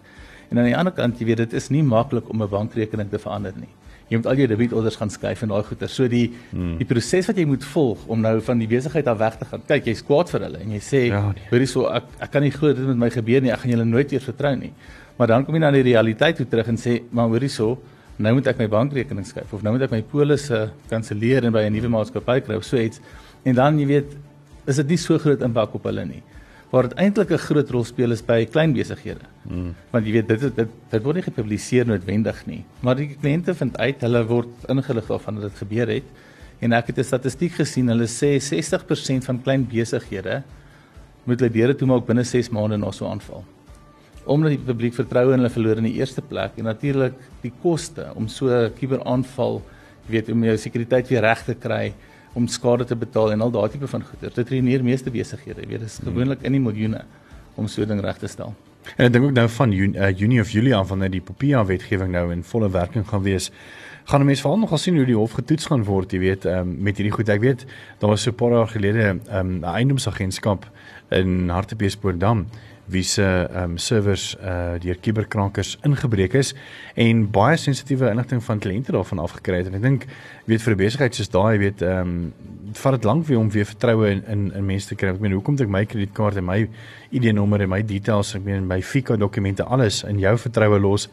En 0.50 0.57
aan 0.57 0.65
die 0.65 0.77
ander 0.77 0.94
kant, 0.94 1.19
jy 1.19 1.25
weet 1.25 1.38
dit 1.38 1.53
is 1.53 1.69
nie 1.69 1.83
maklik 1.83 2.30
om 2.30 2.42
'n 2.42 2.50
bankrekening 2.50 3.09
te 3.09 3.19
verander 3.19 3.53
nie 3.56 3.69
jy 4.09 4.17
moet 4.17 4.29
al 4.31 4.39
jou 4.41 4.47
debit 4.50 4.73
orders 4.73 4.97
gaan 4.97 5.11
skuif 5.13 5.44
en 5.45 5.51
daai 5.53 5.63
goeder. 5.67 5.91
So 5.91 6.07
die 6.09 6.25
hmm. 6.51 6.77
die 6.79 6.88
proses 6.89 7.29
wat 7.29 7.38
jy 7.38 7.45
moet 7.50 7.65
volg 7.73 8.07
om 8.09 8.23
nou 8.25 8.35
van 8.45 8.61
die 8.61 8.69
besigheid 8.69 9.07
af 9.11 9.19
weg 9.19 9.38
te 9.38 9.45
gaan. 9.50 9.65
Kyk, 9.69 9.91
jy's 9.91 10.01
kwaad 10.06 10.31
vir 10.33 10.47
hulle 10.47 10.63
en 10.65 10.73
jy 10.77 10.81
sê, 10.85 11.03
ja, 11.11 11.21
nee. 11.35 11.45
hoorie 11.51 11.69
so 11.69 11.85
ek 11.94 12.09
ek 12.25 12.33
kan 12.33 12.45
nie 12.45 12.53
glo 12.56 12.73
dit 12.73 12.89
met 12.89 13.03
my 13.06 13.11
gebeur 13.13 13.45
nie. 13.45 13.53
Ek 13.53 13.63
gaan 13.63 13.75
julle 13.75 13.85
nooit 13.85 14.15
weer 14.15 14.25
vertrou 14.25 14.56
nie. 14.57 14.73
Maar 15.19 15.33
dan 15.33 15.45
kom 15.45 15.57
jy 15.57 15.61
na 15.61 15.71
die 15.75 15.85
realiteit 15.91 16.39
toe 16.39 16.47
terug 16.50 16.73
en 16.73 16.79
sê, 16.79 17.00
maar 17.11 17.29
hoorie 17.29 17.51
so, 17.53 17.77
nou 18.17 18.33
moet 18.35 18.50
ek 18.51 18.59
my 18.59 18.67
bankrekening 18.71 19.27
skuif 19.27 19.53
of 19.56 19.61
nou 19.63 19.75
moet 19.75 19.85
ek 19.85 19.94
my 19.94 20.01
polisse 20.07 20.65
kanselleer 20.89 21.45
en 21.47 21.56
by 21.56 21.67
'n 21.67 21.73
nuwe 21.75 21.94
maatskappy 21.97 22.41
kry 22.47 22.57
of 22.57 22.65
so 22.65 22.77
iets. 22.77 23.00
En 23.45 23.56
dan 23.56 23.79
jy 23.79 23.88
weet, 23.88 24.17
is 24.67 24.75
dit 24.75 24.89
nie 24.89 24.97
so 24.97 25.17
groot 25.17 25.41
impak 25.41 25.75
op 25.75 25.85
hulle 25.88 26.06
nie 26.06 26.23
waar 26.69 26.89
dit 26.89 26.98
eintlik 27.01 27.31
'n 27.31 27.38
groot 27.38 27.69
rol 27.69 27.83
speel 27.83 28.12
is 28.12 28.21
by 28.21 28.45
klein 28.45 28.74
besighede. 28.74 29.25
Mm. 29.44 29.75
Want 29.92 30.06
jy 30.06 30.11
weet 30.11 30.28
dit 30.28 30.56
dit 30.56 30.69
dit 30.90 31.04
word 31.04 31.16
nie 31.16 31.23
gepubliseer 31.23 31.85
noodwendig 31.85 32.45
nie, 32.45 32.64
maar 32.81 32.95
die 32.95 33.18
kliënte 33.21 33.54
vind 33.54 33.78
uit, 33.78 34.02
hulle 34.02 34.26
word 34.26 34.69
ingelig 34.69 35.07
daarvan 35.07 35.35
dat 35.35 35.44
dit 35.44 35.57
gebeur 35.57 35.88
het. 35.88 36.04
En 36.61 36.73
ek 36.73 36.88
het 36.88 36.97
'n 36.99 37.04
statistiek 37.04 37.52
gesien, 37.52 37.88
hulle 37.88 38.07
sê 38.07 38.40
60% 38.40 39.26
van 39.26 39.42
klein 39.42 39.66
besighede 39.66 40.44
moet 41.26 41.40
hulle 41.40 41.52
deure 41.52 41.76
toemaak 41.76 42.06
binne 42.06 42.23
6 42.23 42.49
maande 42.49 42.78
na 42.78 42.92
so 42.92 43.06
'n 43.06 43.11
aanval. 43.11 43.44
Omdat 44.26 44.49
die 44.49 44.66
publiek 44.66 44.94
vertroue 44.94 45.33
in 45.33 45.40
hulle 45.40 45.49
verloor 45.49 45.78
in 45.78 45.83
die 45.83 45.99
eerste 45.99 46.21
plek 46.21 46.52
en 46.57 46.64
natuurlik 46.64 47.14
die 47.42 47.54
koste 47.61 48.11
om 48.16 48.28
so 48.28 48.47
'n 48.47 48.73
kuberaanval, 48.73 49.61
jy 50.07 50.11
weet, 50.11 50.30
om 50.30 50.44
jou 50.44 50.57
sekuriteit 50.57 51.07
weer 51.07 51.21
reg 51.21 51.44
te 51.44 51.56
kry, 51.56 51.94
om 52.33 52.48
skade 52.48 52.86
te 52.86 52.95
betaal 52.95 53.31
en 53.31 53.42
al 53.42 53.52
daai 53.52 53.69
tipe 53.69 53.88
van 53.88 54.04
goeder. 54.04 54.33
Dit 54.36 54.50
ruïneer 54.50 54.83
meeste 54.83 55.12
besighede, 55.12 55.62
jy 55.62 55.68
weet, 55.68 55.86
dit 55.86 55.90
is 55.90 56.00
gewoonlik 56.04 56.44
in 56.45 56.57
die 56.57 56.62
miljoene 56.62 57.04
om 57.56 57.68
so 57.68 57.81
'n 57.81 57.88
ding 57.88 58.02
reg 58.02 58.18
te 58.18 58.28
stel. 58.28 58.54
En 58.98 59.06
ek 59.06 59.14
dink 59.14 59.26
ook 59.26 59.36
nou 59.36 59.48
van 59.50 59.71
Junie, 59.71 60.00
uh, 60.00 60.18
Junie 60.18 60.42
of 60.42 60.52
Julie 60.52 60.76
af 60.76 60.90
wanneer 60.90 61.12
die 61.12 61.21
Popia 61.21 61.66
wetgewing 61.66 62.12
nou 62.12 62.31
in 62.31 62.44
volle 62.44 62.69
werking 62.69 63.07
gaan 63.07 63.24
wees, 63.24 63.52
gaan 64.06 64.26
mense 64.26 64.42
veral 64.42 64.59
nog 64.59 64.80
sien 64.80 64.95
hoe 64.95 65.06
die 65.06 65.16
hof 65.16 65.31
getoets 65.38 65.66
gaan 65.66 65.83
word, 65.83 66.12
jy 66.12 66.19
weet, 66.19 66.45
um, 66.45 66.76
met 66.81 66.98
hierdie 66.98 67.14
goed. 67.14 67.30
Ek 67.30 67.42
weet 67.42 67.66
daar 68.00 68.09
was 68.09 68.24
so 68.24 68.31
'n 68.31 68.36
paar 68.36 68.52
jaar 68.52 68.68
gelede 68.68 69.02
ehm, 69.02 69.19
'n 69.30 69.64
um, 69.64 69.64
eiendomsagentskap 69.64 70.66
in 71.09 71.50
Hartbeespoortdam 71.50 72.48
wie 72.89 73.03
se 73.03 73.25
um, 73.55 73.77
servers 73.77 74.35
uh 74.41 74.77
deur 74.81 74.97
kuberkrakers 75.01 75.77
ingebreek 75.85 76.33
is 76.33 76.53
en 76.95 77.25
baie 77.31 77.57
sensitiewe 77.57 78.09
inligting 78.09 78.43
van 78.43 78.59
kliënte 78.59 78.95
daarvan 78.95 79.21
afgekry 79.23 79.61
het 79.61 79.69
en 79.69 79.77
ek 79.77 79.83
dink 79.85 80.05
weet 80.49 80.63
vir 80.65 80.73
'n 80.73 80.81
besigheid 80.83 81.15
soos 81.15 81.29
daai 81.29 81.57
weet 81.57 81.81
ehm 81.81 81.99
um, 82.01 82.33
vat 82.73 82.93
dit 82.93 83.03
lank 83.03 83.25
weer 83.25 83.39
om 83.39 83.49
weer 83.49 83.65
vertroue 83.65 84.09
in, 84.09 84.23
in 84.27 84.53
in 84.53 84.65
mense 84.65 84.87
te 84.87 84.95
kry. 84.95 85.09
Ek 85.09 85.19
meen 85.19 85.33
hoekom 85.33 85.53
het 85.57 85.65
ek 85.65 85.73
my 85.73 85.85
kredietkaart 85.85 86.37
en 86.37 86.45
my 86.45 86.59
ID-nommer 87.09 87.61
en 87.61 87.69
my 87.69 87.81
details, 87.81 88.35
ek 88.35 88.43
meen 88.45 88.67
my 88.67 88.81
FICA 88.81 89.17
dokumente 89.17 89.63
alles 89.63 90.03
in 90.03 90.19
jou 90.19 90.37
vertroue 90.37 90.79
los, 90.79 91.09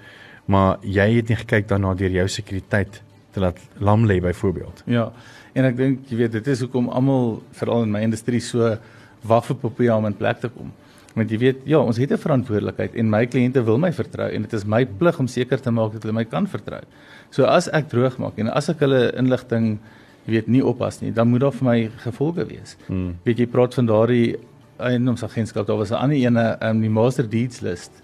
maar 0.47 0.78
jy 0.83 1.09
het 1.16 1.28
nie 1.28 1.37
gekyk 1.37 1.68
daarna 1.68 1.95
deur 1.95 2.11
jou 2.11 2.28
sekuriteit 2.28 3.00
te 3.33 3.40
laat 3.40 3.61
lam 3.80 4.04
lê 4.06 4.21
byvoorbeeld. 4.21 4.83
Ja. 4.87 5.12
En 5.54 5.64
ek 5.64 5.76
dink 5.76 6.11
jy 6.11 6.16
weet 6.16 6.33
dit 6.33 6.47
is 6.47 6.61
hoekom 6.61 6.88
almal 6.88 7.42
veral 7.52 7.83
in 7.83 7.90
my 7.90 8.02
industrie 8.04 8.40
so 8.40 8.76
wag 9.23 9.47
vir 9.49 9.56
Popia 9.56 9.97
om 9.97 10.06
in 10.06 10.16
plek 10.16 10.40
te 10.40 10.52
kom 10.52 10.73
want 11.17 11.33
jy 11.33 11.39
weet 11.41 11.63
ja 11.65 11.81
ons 11.81 11.97
het 11.97 12.13
'n 12.13 12.21
verantwoordelikheid 12.21 12.95
en 12.95 13.11
my 13.11 13.25
kliënte 13.27 13.65
wil 13.65 13.79
my 13.79 13.93
vertrou 13.93 14.29
en 14.29 14.43
dit 14.43 14.53
is 14.53 14.65
my 14.65 14.85
plig 14.85 15.19
om 15.19 15.27
seker 15.27 15.61
te 15.61 15.71
maak 15.71 15.93
dat 15.93 16.03
hulle 16.03 16.15
my 16.15 16.25
kan 16.25 16.47
vertrou. 16.47 16.83
So 17.31 17.45
as 17.45 17.69
ek 17.69 17.89
droog 17.89 18.19
maak 18.19 18.39
en 18.39 18.49
as 18.49 18.69
ek 18.69 18.81
hulle 18.81 19.13
inligting 19.17 19.79
jy 20.27 20.33
weet 20.33 20.49
nie 20.49 20.63
oppas 20.65 21.01
nie, 21.01 21.13
dan 21.13 21.29
moet 21.29 21.41
daar 21.41 21.55
vir 21.55 21.65
my 21.65 21.91
gevolge 22.03 22.45
wees. 22.47 22.77
Hmm. 22.89 23.15
Weet 23.25 23.39
jy 23.39 23.47
praat 23.47 23.75
van 23.75 23.87
daardie 23.87 24.37
eiendomsagentskap, 24.79 25.67
daar 25.67 25.79
was 25.79 25.91
'n 25.91 25.95
ander 25.95 26.17
ene, 26.17 26.59
um, 26.61 26.81
die 26.81 26.91
master 26.91 27.29
deeds 27.29 27.61
list 27.61 28.03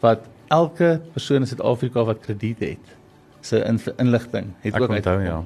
wat 0.00 0.26
elke 0.48 1.00
persoon 1.12 1.40
in 1.40 1.46
Suid-Afrika 1.46 2.04
wat 2.04 2.20
krediet 2.20 2.58
het, 2.58 2.86
se 3.40 3.58
in, 3.64 3.80
inligting 3.98 4.52
het 4.60 4.74
Ek 4.74 4.82
ook 4.82 4.90
onthou 4.90 5.22
ja. 5.22 5.44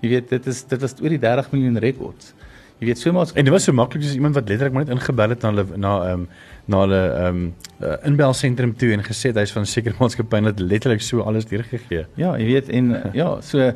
Jy 0.00 0.08
weet 0.08 0.28
dit 0.28 0.46
is 0.46 0.64
dit 0.64 0.80
was 0.80 0.94
oor 1.00 1.08
die 1.08 1.18
30 1.18 1.52
miljoen 1.52 1.78
rekords. 1.78 2.34
Jy 2.78 2.90
weet 2.90 3.00
so 3.00 3.12
maar 3.12 3.30
En 3.34 3.44
dit 3.44 3.52
was 3.52 3.64
so 3.64 3.72
maklik 3.72 4.02
soos 4.02 4.14
iemand 4.14 4.34
wat 4.36 4.48
letterlik 4.48 4.74
maar 4.74 4.84
net 4.84 4.92
ingebel 4.92 5.32
het 5.32 5.42
na 5.42 5.50
hulle 5.52 5.64
na 5.76 5.92
ehm 6.04 6.20
um, 6.20 6.28
na 6.66 6.80
hulle 6.84 7.00
ehm 7.08 7.36
um, 7.36 7.54
uh, 7.80 7.96
inbelsentrum 8.04 8.74
toe 8.76 8.92
en 8.92 9.04
gesê 9.04 9.32
hy's 9.32 9.52
van 9.52 9.62
'n 9.62 9.66
sekere 9.66 9.94
maatskappy 10.00 10.36
en 10.36 10.44
het 10.44 10.60
letterlik 10.60 11.00
so 11.00 11.20
alles 11.20 11.46
deurgegee. 11.46 12.06
Ja, 12.16 12.36
jy 12.36 12.46
weet 12.46 12.68
en 12.68 13.00
ja, 13.20 13.40
so 13.40 13.72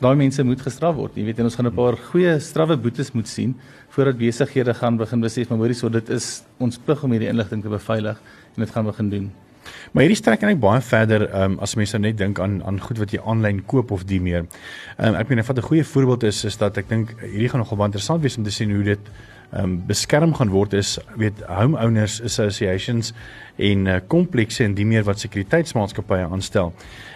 daai 0.00 0.14
mense 0.14 0.42
moet 0.44 0.60
gestraf 0.60 0.94
word. 0.94 1.16
Jy 1.16 1.24
weet 1.24 1.38
en 1.38 1.44
ons 1.44 1.54
gaan 1.54 1.66
'n 1.66 1.74
paar 1.74 1.96
goeie 1.96 2.38
strawwe 2.38 2.76
boetes 2.76 3.12
moet 3.12 3.28
sien 3.28 3.56
voordat 3.88 4.18
besighede 4.18 4.74
gaan 4.74 4.96
begin 4.96 5.20
besef 5.20 5.48
maar 5.48 5.58
hoorie 5.58 5.74
so 5.74 5.88
dit 5.88 6.08
is 6.10 6.44
ons 6.58 6.78
plig 6.78 7.02
om 7.02 7.10
hierdie 7.10 7.28
inligting 7.28 7.62
te 7.62 7.68
beveilig 7.68 8.20
en 8.56 8.64
dit 8.64 8.70
gaan 8.70 8.84
begin 8.84 9.10
doen. 9.10 9.32
Maar 9.92 10.06
hierdie 10.06 10.18
strek 10.18 10.42
eintlik 10.42 10.62
baie 10.62 10.80
verder 10.80 11.26
um, 11.42 11.58
as 11.64 11.76
mense 11.78 11.98
net 11.98 12.18
dink 12.18 12.40
aan 12.40 12.60
aan 12.64 12.80
goed 12.80 12.98
wat 12.98 13.12
jy 13.14 13.20
aanlyn 13.24 13.62
koop 13.70 13.90
of 13.94 14.04
die 14.10 14.20
meer. 14.20 14.48
Um, 14.98 15.14
ek 15.14 15.28
meen 15.28 15.44
wat 15.44 15.58
'n 15.58 15.68
goeie 15.68 15.84
voorbeeld 15.84 16.22
is 16.22 16.44
is 16.44 16.56
dat 16.56 16.78
ek 16.78 16.88
dink 16.88 17.14
hierdie 17.20 17.48
gaan 17.48 17.60
nogal 17.60 17.76
baie 17.76 17.88
interessant 17.88 18.22
wees 18.22 18.36
om 18.36 18.44
te 18.44 18.50
sien 18.50 18.70
hoe 18.70 18.82
dit 18.82 19.12
um, 19.52 19.78
beskerm 19.86 20.34
gaan 20.34 20.50
word 20.52 20.72
is 20.72 20.98
weet 21.16 21.42
homeowners 21.48 22.20
associations 22.22 23.12
en 23.56 23.86
uh, 23.86 23.98
komplekse 24.08 24.64
en 24.64 24.74
die 24.74 24.86
meer 24.86 25.04
wat 25.06 25.22
sekuriteitsmaatskappye 25.22 26.26
aanstel. 26.26 26.72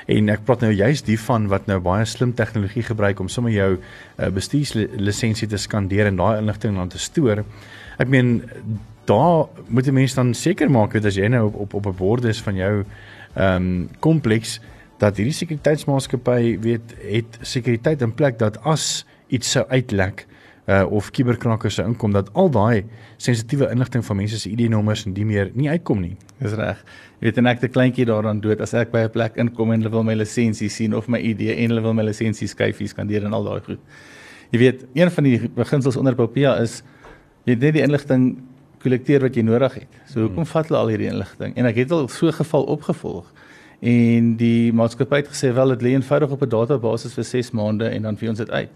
En 0.08 0.30
ek 0.32 0.44
praat 0.46 0.62
nou 0.64 0.72
juist 0.72 1.06
die 1.08 1.18
van 1.20 1.48
wat 1.52 1.66
nou 1.66 1.80
baie 1.84 2.06
slim 2.08 2.34
tegnologie 2.34 2.84
gebruik 2.86 3.20
om 3.20 3.28
sommer 3.32 3.52
jou 3.52 3.72
uh, 3.78 4.30
bestuurslisensie 4.34 5.48
te 5.48 5.58
skandeer 5.58 6.12
en 6.12 6.20
daai 6.20 6.38
inligting 6.38 6.78
dan 6.78 6.88
te 6.92 7.02
stoor. 7.02 7.44
Ek 7.98 8.08
meen 8.08 8.38
daar 9.08 9.48
moet 9.68 9.84
die 9.88 9.94
mense 9.96 10.18
dan 10.18 10.34
seker 10.36 10.70
maak 10.70 10.92
dat 10.96 11.08
as 11.08 11.16
jy 11.16 11.28
nou 11.32 11.46
op 11.48 11.60
op, 11.64 11.74
op 11.74 11.86
'n 11.86 11.96
bord 11.96 12.24
is 12.24 12.42
van 12.44 12.56
jou 12.56 12.84
ehm 13.34 13.54
um, 13.56 13.88
kompleks 14.00 14.60
dat 14.98 15.16
hierdie 15.16 15.34
sekuriteitsmaatskappy 15.34 16.58
weet 16.60 16.94
het 17.02 17.38
sekuriteit 17.40 18.02
in 18.02 18.14
plek 18.14 18.38
dat 18.38 18.58
as 18.66 19.06
iets 19.28 19.50
sou 19.50 19.64
uitlek 19.68 20.26
uh, 20.68 20.84
of 20.90 21.10
kuberkrakkers 21.10 21.78
sou 21.78 21.86
inkom 21.88 22.12
dat 22.12 22.32
al 22.32 22.50
daai 22.50 22.84
sensitiewe 23.16 23.70
inligting 23.70 24.04
van 24.04 24.16
mense 24.16 24.40
se 24.40 24.50
ID-nommers 24.50 25.06
en 25.06 25.14
die 25.16 25.24
meer 25.24 25.50
nie 25.54 25.70
uitkom 25.70 26.00
nie. 26.00 26.16
Dis 26.42 26.56
reg. 26.58 26.82
Jy 27.18 27.28
weet 27.28 27.38
en 27.40 27.46
ek 27.46 27.60
het 27.60 27.70
'n 27.70 27.72
kleintjie 27.72 28.06
daaraan 28.06 28.40
dood 28.40 28.60
as 28.60 28.74
ek 28.74 28.92
by 28.92 29.06
'n 29.06 29.10
plek 29.10 29.36
inkom 29.36 29.72
en 29.72 29.80
hulle 29.80 29.90
wil 29.90 30.02
my 30.02 30.14
lisensie 30.14 30.68
sien 30.68 30.94
of 30.94 31.08
my 31.08 31.18
ID 31.18 31.56
en 31.56 31.70
hulle 31.70 31.82
wil 31.82 31.94
my 31.94 32.02
lisensie 32.02 32.48
skyfies 32.48 32.90
skandeer 32.90 33.24
en 33.24 33.32
al 33.32 33.44
daai 33.44 33.60
goed. 33.60 33.80
Jy 34.50 34.58
weet, 34.58 34.84
een 34.94 35.10
van 35.10 35.24
die 35.24 35.48
beginsels 35.48 35.96
onder 35.96 36.14
Popia 36.14 36.56
is 36.60 36.82
jy 37.44 37.54
net 37.54 37.74
die 37.74 37.82
inligting 37.82 38.38
kollekteer 38.82 39.20
wat 39.20 39.36
jy 39.36 39.42
nodig 39.42 39.74
het. 39.74 40.00
So 40.06 40.20
hoekom 40.20 40.44
hmm. 40.44 40.52
vat 40.52 40.68
hulle 40.68 40.78
al 40.78 40.88
hierdie 40.92 41.10
inligting? 41.10 41.56
En 41.56 41.66
ek 41.66 41.76
het 41.82 41.92
al 41.92 42.08
so 42.08 42.32
geval 42.32 42.68
opgevolg. 42.74 43.26
En 43.80 44.36
die 44.36 44.72
maatskappy 44.74 45.22
het 45.22 45.28
gesê 45.30 45.52
wel 45.54 45.76
dit 45.76 45.82
lê 45.86 45.94
eenvoudig 45.94 46.30
op 46.30 46.42
'n 46.42 46.48
database 46.48 47.10
vir 47.10 47.24
6 47.24 47.50
maande 47.50 47.88
en 47.88 48.02
dan 48.02 48.16
vee 48.16 48.28
ons 48.28 48.38
dit 48.38 48.50
uit. 48.50 48.70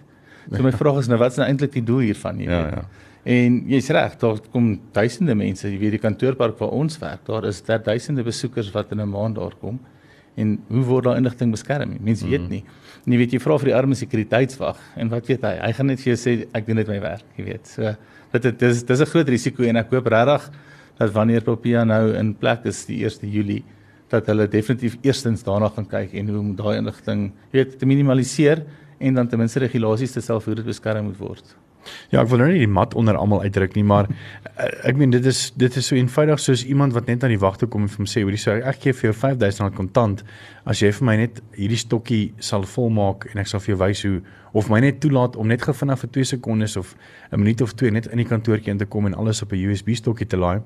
So 0.51 0.63
my 0.63 0.73
vraag 0.83 0.99
is 0.99 1.09
nou 1.09 1.19
wat 1.19 1.31
is 1.31 1.39
nou 1.39 1.49
eintlik 1.49 1.73
die 1.73 1.85
doel 1.85 1.99
hiervan, 1.99 2.39
jy 2.39 2.51
Ja, 2.51 2.63
weet? 2.63 2.75
ja. 2.75 2.85
En 3.23 3.63
jy's 3.71 3.89
reg, 3.89 4.17
daar 4.19 4.39
kom 4.51 4.81
duisende 4.93 5.35
mense, 5.35 5.69
jy 5.71 5.79
weet 5.79 5.95
die 5.95 6.03
kantoorpark 6.03 6.59
waar 6.59 6.73
ons 6.75 6.99
werk, 6.99 7.21
daar 7.27 7.45
is 7.47 7.61
daar 7.63 7.83
duisende 7.83 8.23
besoekers 8.23 8.71
wat 8.75 8.91
in 8.91 9.01
'n 9.01 9.09
maand 9.09 9.37
daar 9.37 9.55
kom. 9.61 9.79
En 10.35 10.59
hoe 10.69 10.85
word 10.85 11.05
daai 11.05 11.17
inligting 11.17 11.51
beskerm? 11.51 11.97
Mense 12.01 12.29
weet 12.29 12.49
nie. 12.49 12.65
Jy 13.03 13.19
weet 13.19 13.33
jy 13.35 13.39
vra 13.43 13.57
vir 13.59 13.73
die 13.73 13.75
arme 13.75 13.97
sekuriteitswag 13.99 14.79
en 15.03 15.09
wat 15.11 15.27
weet 15.27 15.43
hy? 15.43 15.57
Hy 15.59 15.73
gaan 15.75 15.89
net 15.91 16.03
vir 16.03 16.13
jou 16.13 16.19
sê 16.23 16.35
ek 16.55 16.67
doen 16.69 16.79
net 16.79 16.91
my 16.91 17.01
werk, 17.03 17.25
jy 17.35 17.47
weet. 17.49 17.67
So 17.67 17.95
dit 18.33 18.45
dit 18.47 18.59
dis 18.59 18.83
dis 18.83 19.01
'n 19.01 19.11
groot 19.11 19.29
risiko 19.29 19.65
en 19.65 19.77
ek 19.77 19.91
hoop 19.91 20.07
regtig 20.07 20.51
dat 20.99 21.11
wanneer 21.13 21.43
Popia 21.43 21.85
nou 21.85 22.15
in 22.15 22.35
plek 22.35 22.65
is 22.67 22.85
die 22.87 23.03
1 23.05 23.27
Julie 23.27 23.65
dat 24.09 24.27
hulle 24.27 24.47
definitief 24.47 24.99
eerstens 25.03 25.43
daarna 25.43 25.69
gaan 25.69 25.87
kyk 25.89 26.15
en 26.15 26.29
hoe 26.29 26.39
om 26.39 26.55
daai 26.55 26.77
inligting 26.79 27.33
weet 27.51 27.79
te 27.79 27.87
minimaliseer 27.87 28.63
en 29.01 29.15
dan 29.15 29.29
ten 29.29 29.39
minste 29.39 29.59
regulasies 29.59 30.13
te 30.13 30.21
stel 30.21 30.41
hoe 30.41 30.55
dit 30.55 30.65
beskerm 30.65 31.05
moet 31.05 31.19
word. 31.19 31.57
Ja, 32.11 32.23
ek 32.23 32.29
wil 32.29 32.43
nou 32.43 32.51
nie 32.53 32.63
die 32.65 32.71
mat 32.71 32.95
onder 32.95 33.17
almal 33.17 33.43
uitdruk 33.43 33.75
nie, 33.75 33.85
maar 33.85 34.09
uh, 34.09 34.69
ek 34.89 34.97
meen 34.97 35.11
dit 35.11 35.27
is 35.27 35.53
dit 35.57 35.77
is 35.77 35.87
so 35.87 35.97
eenvoudig 35.97 36.41
soos 36.41 36.65
iemand 36.65 36.93
wat 36.93 37.07
net 37.07 37.25
aan 37.25 37.35
die 37.35 37.41
wag 37.43 37.59
toe 37.61 37.69
kom 37.69 37.87
en 37.87 37.93
vir 37.93 38.05
hom 38.05 38.11
sê, 38.11 38.23
hoorie, 38.23 38.41
so 38.41 38.53
ek 38.53 38.83
gee 38.85 38.93
vir 38.93 39.11
jou 39.11 39.15
R5000 39.17 39.75
kontant 39.77 40.25
as 40.65 40.83
jy 40.83 40.93
vir 40.95 41.07
my 41.07 41.17
net 41.19 41.43
hierdie 41.57 41.81
stokkie 41.81 42.23
sal 42.39 42.63
volmaak 42.69 43.27
en 43.33 43.43
ek 43.43 43.51
sal 43.51 43.63
vir 43.65 43.75
jou 43.75 43.81
wys 43.83 44.05
hoe 44.07 44.21
of 44.53 44.69
my 44.69 44.81
net 44.85 45.01
toelaat 45.01 45.37
om 45.41 45.49
net 45.49 45.65
gou 45.65 45.75
vinnig 45.75 45.99
vir 46.03 46.11
2 46.19 46.29
sekondes 46.35 46.77
of 46.77 46.95
'n 47.33 47.41
minuut 47.41 47.61
of 47.63 47.73
2 47.75 47.91
net 47.91 48.07
in 48.07 48.19
die 48.19 48.29
kantoortjie 48.29 48.71
in 48.71 48.79
te 48.79 48.85
kom 48.85 49.07
en 49.07 49.15
alles 49.15 49.43
op 49.43 49.53
'n 49.53 49.65
USB 49.71 49.95
stokkie 49.95 50.27
te 50.27 50.37
laai. 50.37 50.61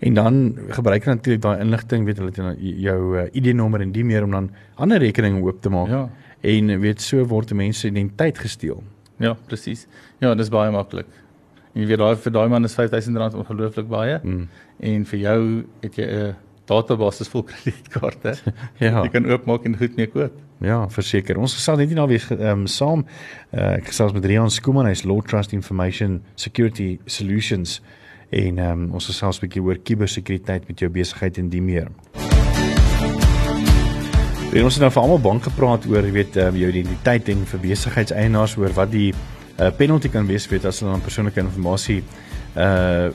En 0.00 0.14
dan 0.14 0.56
gebruik 0.70 1.04
hulle 1.04 1.16
natuurlik 1.16 1.42
daai 1.42 1.60
inligting, 1.60 2.04
weet 2.04 2.18
hulle 2.18 2.30
het 2.30 2.58
jou 2.58 3.18
uh, 3.18 3.28
ID-nommer 3.32 3.80
en 3.80 3.92
die 3.92 4.04
meer 4.04 4.24
om 4.24 4.30
dan 4.30 4.50
ander 4.76 4.98
rekeninge 4.98 5.42
oop 5.42 5.60
te 5.60 5.68
maak. 5.68 5.88
Ja. 5.88 6.10
En 6.40 6.80
weet 6.80 7.00
so 7.00 7.24
word 7.24 7.52
mense 7.52 7.86
identiteit 7.86 8.38
gesteel. 8.38 8.82
Ja, 9.22 9.34
presies. 9.48 9.86
Ja, 10.20 10.34
dis 10.34 10.50
baie 10.52 10.70
maklik. 10.70 11.06
En 11.74 11.82
jy 11.82 11.90
weet 11.90 12.00
daai 12.00 12.16
vir 12.16 12.32
daai 12.32 12.48
man 12.48 12.64
is 12.64 12.76
R5000 12.76 13.36
ongelooflik 13.42 13.88
baie. 13.88 14.18
Mm. 14.22 14.48
En 14.80 15.06
vir 15.12 15.18
jou 15.20 15.40
het 15.82 15.96
jy 15.96 16.06
'n 16.06 16.34
database 16.66 17.24
vol 17.30 17.44
kredietkaarte. 17.50 18.36
Ja. 18.84 19.02
Jy 19.02 19.08
kan 19.08 19.30
oopmaak 19.30 19.64
en 19.64 19.76
goed 19.76 19.96
mee 19.96 20.06
koop. 20.06 20.32
Ja, 20.60 20.88
verseker. 20.88 21.36
Ons 21.38 21.54
gesels 21.54 21.78
net 21.78 21.88
nie 21.88 21.98
nou 21.98 22.08
weer 22.08 22.24
ehm 22.30 22.64
um, 22.64 22.66
saam. 22.66 23.04
Uh, 23.52 23.76
ek 23.76 23.92
gesels 23.92 24.12
met 24.12 24.24
Rian 24.24 24.50
Skuman, 24.50 24.88
hy's 24.88 25.04
Law 25.04 25.20
Trust 25.20 25.52
Information 25.52 26.22
Security 26.34 26.98
Solutions 27.06 27.82
en 28.30 28.58
ehm 28.58 28.86
um, 28.86 28.92
ons 28.92 29.06
gesels 29.06 29.38
'n 29.38 29.46
bietjie 29.46 29.62
oor 29.62 29.78
kubersekuriteit 29.78 30.68
met 30.68 30.80
jou 30.80 30.90
besigheid 30.90 31.38
en 31.38 31.48
die 31.48 31.62
meer. 31.62 31.92
En 34.56 34.64
ons 34.64 34.72
het 34.72 34.80
nou 34.80 34.88
vir 34.88 35.02
almal 35.02 35.18
bank 35.20 35.42
gepraat 35.50 35.84
oor, 35.90 36.06
weet, 36.14 36.36
um, 36.40 36.54
jou 36.56 36.68
identiteit 36.70 37.26
en 37.28 37.42
vir 37.50 37.60
besigheidseienaars 37.60 38.54
oor 38.56 38.72
wat 38.78 38.88
die 38.88 39.10
uh, 39.12 39.68
penalty 39.76 40.08
kan 40.08 40.24
wees 40.28 40.46
weet 40.48 40.64
as 40.64 40.80
hulle 40.80 40.94
dan 40.94 41.04
persoonlike 41.04 41.42
inligting 41.42 42.00
uh 42.56 43.10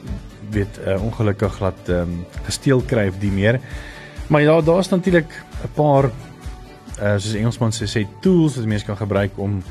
weet 0.51 0.81
uh, 0.83 0.97
ongelukkig 0.99 1.61
laat 1.63 1.87
ehm 1.87 2.09
um, 2.11 2.15
gesteel 2.43 2.81
kry 2.83 3.05
of 3.07 3.17
die 3.21 3.31
meer. 3.31 3.57
Maar 4.27 4.41
ja, 4.41 4.55
daar's 4.61 4.89
natuurlik 4.91 5.31
'n 5.63 5.71
paar 5.73 6.11
uh 7.01 7.15
soos 7.17 7.33
Engelsman 7.33 7.71
sê 7.71 7.87
sê 7.87 8.05
tools 8.21 8.57
wat 8.57 8.65
mense 8.65 8.85
kan 8.85 8.97
gebruik 8.97 9.31
om 9.35 9.63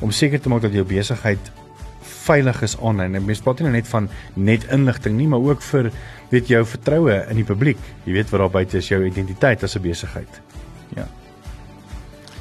om 0.00 0.10
seker 0.10 0.40
te 0.40 0.48
maak 0.48 0.62
dat 0.62 0.72
jou 0.72 0.84
besigheid 0.84 1.50
veilig 2.00 2.62
is 2.62 2.78
aanlyn. 2.80 3.14
En 3.14 3.24
mense 3.24 3.42
praat 3.42 3.58
nie 3.58 3.68
nou 3.68 3.76
net 3.76 3.88
van 3.88 4.08
net 4.34 4.64
inligting 4.70 5.16
nie, 5.16 5.28
maar 5.28 5.40
ook 5.40 5.62
vir 5.62 5.90
weet 6.30 6.48
jou 6.48 6.64
vertroue 6.64 7.26
in 7.28 7.36
die 7.36 7.44
publiek. 7.44 7.78
Jy 8.04 8.12
weet 8.12 8.30
wat 8.30 8.40
daar 8.40 8.50
buite 8.50 8.78
is 8.78 8.88
jou 8.88 9.04
identiteit 9.04 9.62
as 9.62 9.76
'n 9.76 9.82
besigheid. 9.82 10.40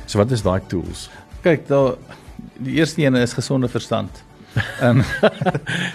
So 0.07 0.21
wat 0.21 0.31
is 0.31 0.43
daai 0.45 0.61
tools? 0.71 1.09
Kyk, 1.43 1.67
daar 1.67 1.97
die 2.63 2.79
eerste 2.79 3.03
een 3.03 3.15
is 3.19 3.35
gesonde 3.35 3.67
verstand. 3.67 4.23
Ehm 4.79 4.99
um, 4.99 5.03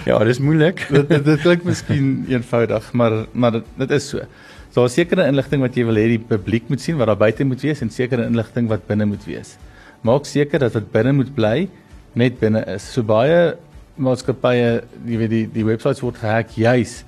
Ja, 0.05 0.19
dis 0.25 0.39
moeilik. 0.39 0.85
dit, 0.97 1.09
dit, 1.09 1.25
dit 1.25 1.41
klink 1.41 1.65
miskien 1.65 2.25
eenvoudig, 2.29 2.93
maar 2.93 3.25
maar 3.33 3.59
dit, 3.59 3.71
dit 3.81 3.95
is 3.99 4.09
so. 4.09 4.27
So 4.73 4.81
daar 4.81 4.91
is 4.91 4.97
sekere 4.97 5.27
inligting 5.29 5.65
wat 5.65 5.77
jy 5.77 5.85
wil 5.89 6.01
hê 6.01 6.07
die 6.15 6.21
publiek 6.29 6.69
moet 6.73 6.81
sien 6.81 6.97
wat 7.01 7.09
daar 7.11 7.21
buite 7.21 7.45
moet 7.45 7.61
wees 7.65 7.81
en 7.85 7.91
sekere 7.93 8.25
inligting 8.29 8.69
wat 8.69 8.85
binne 8.89 9.09
moet 9.09 9.25
wees. 9.29 9.57
Maak 10.05 10.29
seker 10.29 10.61
dat 10.65 10.77
wat 10.77 10.93
binne 10.93 11.13
moet 11.17 11.33
bly 11.35 11.69
net 12.17 12.39
binne 12.41 12.63
is. 12.75 12.85
So 12.93 13.05
baie 13.07 13.55
maatskappye, 13.97 14.83
jy 15.09 15.19
weet 15.21 15.33
die 15.33 15.47
die 15.57 15.65
webwerwe 15.67 16.05
word 16.05 16.21
gehack 16.21 16.53
juis 16.57 17.03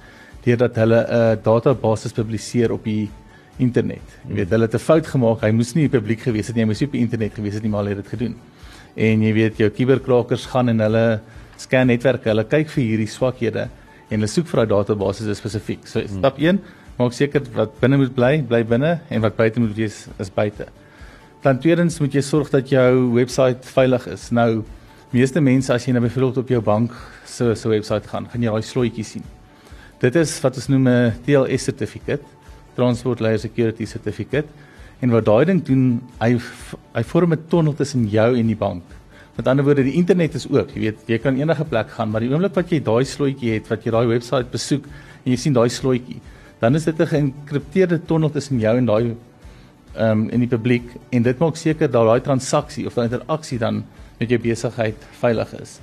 deurdat 0.44 0.76
hulle 0.80 1.00
'n 1.04 1.20
uh, 1.20 1.36
database 1.44 2.12
publiseer 2.16 2.72
op 2.72 2.84
die 2.84 3.10
internet. 3.62 4.16
Jy 4.28 4.34
weet 4.40 4.50
hulle 4.50 4.66
het 4.66 4.74
'n 4.74 4.78
fout 4.78 5.06
gemaak. 5.06 5.40
Hy 5.42 5.50
moes 5.50 5.74
nie 5.74 5.88
publiek 5.88 6.20
gewees 6.20 6.46
het 6.46 6.56
nie, 6.56 6.62
hy 6.62 6.68
moes 6.68 6.80
nie 6.80 6.86
op 6.86 6.92
die 6.92 7.00
internet 7.00 7.34
gewees 7.34 7.54
het 7.54 7.62
nie, 7.62 7.70
maar 7.70 7.84
hulle 7.84 7.94
het 7.94 8.02
dit 8.04 8.12
gedoen. 8.18 8.34
En 8.96 9.22
jy 9.22 9.32
weet 9.32 9.56
jou 9.58 9.70
kuberkrakers 9.70 10.46
gaan 10.46 10.68
en 10.68 10.78
hulle 10.80 11.20
scan 11.56 11.86
netwerke, 11.86 12.28
hulle 12.28 12.44
kyk 12.44 12.68
vir 12.68 12.84
hierdie 12.84 13.08
swakhede 13.10 13.68
en 14.10 14.18
hulle 14.18 14.26
soek 14.26 14.46
vir 14.46 14.66
daai 14.66 14.68
databases 14.68 15.38
spesifiek. 15.38 15.86
So 15.86 16.00
stap 16.06 16.38
1, 16.38 16.60
maak 16.98 17.12
seker 17.12 17.42
wat 17.54 17.80
binne 17.80 17.96
moet 17.96 18.14
bly, 18.14 18.42
bly 18.42 18.62
binne 18.64 19.00
en 19.10 19.20
wat 19.20 19.36
buite 19.36 19.60
moet 19.60 19.74
wees 19.76 20.08
is 20.18 20.30
buite. 20.30 20.66
Dan 21.42 21.58
tweedens 21.60 22.00
moet 22.00 22.14
jy 22.14 22.22
sorg 22.24 22.50
dat 22.50 22.70
jou 22.72 23.14
webwerf 23.14 23.72
veilig 23.74 24.06
is. 24.06 24.30
Nou 24.30 24.64
meeste 25.12 25.40
mense 25.40 25.72
as 25.72 25.84
jy 25.86 25.92
nou 25.92 26.02
byvoorbeeld 26.02 26.38
op 26.38 26.48
jou 26.48 26.60
bank 26.64 26.94
se 27.26 27.54
se 27.54 27.68
webwerf 27.68 28.06
gaan, 28.10 28.28
gaan 28.30 28.42
jy 28.42 28.50
daai 28.50 28.62
slotjie 28.62 29.04
sien. 29.04 29.24
Dit 30.00 30.16
is 30.16 30.40
wat 30.42 30.56
ons 30.56 30.68
noem 30.68 30.88
'n 30.88 31.12
TLS 31.26 31.64
sertifikaat, 31.64 32.22
Transport 32.74 33.20
Layer 33.20 33.38
Security 33.38 33.86
Certificate. 33.86 34.46
En 35.00 35.10
wat 35.10 35.24
daai 35.24 35.44
ding 35.44 35.62
doen, 35.64 36.00
hy 36.20 36.36
hy 36.94 37.02
vorm 37.02 37.32
'n 37.32 37.46
tonnel 37.48 37.74
tussen 37.74 38.08
jou 38.08 38.36
en 38.38 38.46
die 38.46 38.56
bank. 38.56 38.82
Met 39.36 39.48
ander 39.48 39.64
woorde, 39.64 39.82
die 39.82 39.96
internet 39.98 40.34
is 40.34 40.46
oop. 40.46 40.70
Jy 40.74 40.80
weet, 40.80 40.98
jy 41.06 41.18
kan 41.18 41.36
enige 41.36 41.64
plek 41.64 41.90
gaan, 41.90 42.10
maar 42.10 42.20
die 42.20 42.30
oomblik 42.30 42.54
wat 42.54 42.70
jy 42.70 42.80
daai 42.80 43.04
slotjie 43.04 43.52
het, 43.52 43.68
wat 43.68 43.84
jy 43.84 43.90
daai 43.90 44.06
webwerf 44.06 44.50
besoek 44.50 44.84
en 45.24 45.32
jy 45.32 45.36
sien 45.36 45.52
daai 45.52 45.68
slotjie, 45.68 46.20
dan 46.60 46.74
is 46.74 46.84
dit 46.84 47.00
'n 47.00 47.06
geïnkripteerde 47.06 47.98
tonnel 48.06 48.30
tussen 48.30 48.60
jou 48.60 48.76
en 48.76 48.86
daai 48.86 49.16
ehm 49.94 50.10
um, 50.10 50.30
in 50.30 50.40
die 50.40 50.48
publiek 50.48 50.86
en 51.10 51.22
dit 51.22 51.38
maak 51.38 51.56
seker 51.56 51.90
dat 51.90 52.06
daai 52.06 52.20
transaksie 52.20 52.86
of 52.86 52.94
daai 52.94 53.06
interaksie 53.06 53.58
dan 53.58 53.84
met 54.18 54.30
jou 54.30 54.38
besigheid 54.38 54.96
veilig 55.20 55.52
is. 55.60 55.80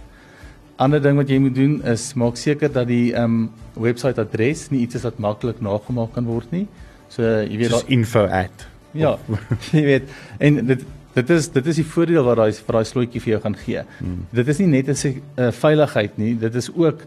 Ander 0.77 1.01
ding 1.01 1.17
wat 1.17 1.29
jy 1.29 1.39
moet 1.39 1.55
doen 1.55 1.81
is 1.83 2.13
maak 2.13 2.37
seker 2.37 2.71
dat 2.71 2.87
die 2.87 3.13
ehm 3.13 3.23
um, 3.23 3.49
webwerf 3.73 4.17
adres 4.17 4.69
nie 4.69 4.81
iets 4.81 4.95
is 4.95 5.03
wat 5.03 5.19
maklik 5.19 5.61
nagemaak 5.61 6.13
kan 6.13 6.25
word 6.25 6.51
nie. 6.51 6.67
So 7.09 7.23
jy 7.23 7.57
weet 7.57 7.69
daar 7.69 7.87
info@ 7.87 8.69
Ja, 8.93 9.17
jy 9.75 9.83
weet 9.87 10.09
en 10.39 10.65
dit 10.67 10.83
dit 11.13 11.29
is 11.29 11.47
dit 11.51 11.67
is 11.67 11.79
die 11.81 11.87
voordeel 11.87 12.23
wat 12.23 12.39
daai 12.39 12.51
vir 12.55 12.77
daai 12.77 12.87
slotjie 12.87 13.21
vir 13.23 13.33
jou 13.33 13.41
gaan 13.43 13.55
gee. 13.59 13.83
Hmm. 13.99 14.25
Dit 14.31 14.47
is 14.47 14.59
nie 14.59 14.67
net 14.67 14.87
'n 14.87 15.21
uh, 15.37 15.51
veiligheid 15.51 16.17
nie, 16.17 16.35
dit 16.39 16.55
is 16.55 16.69
ook 16.73 17.05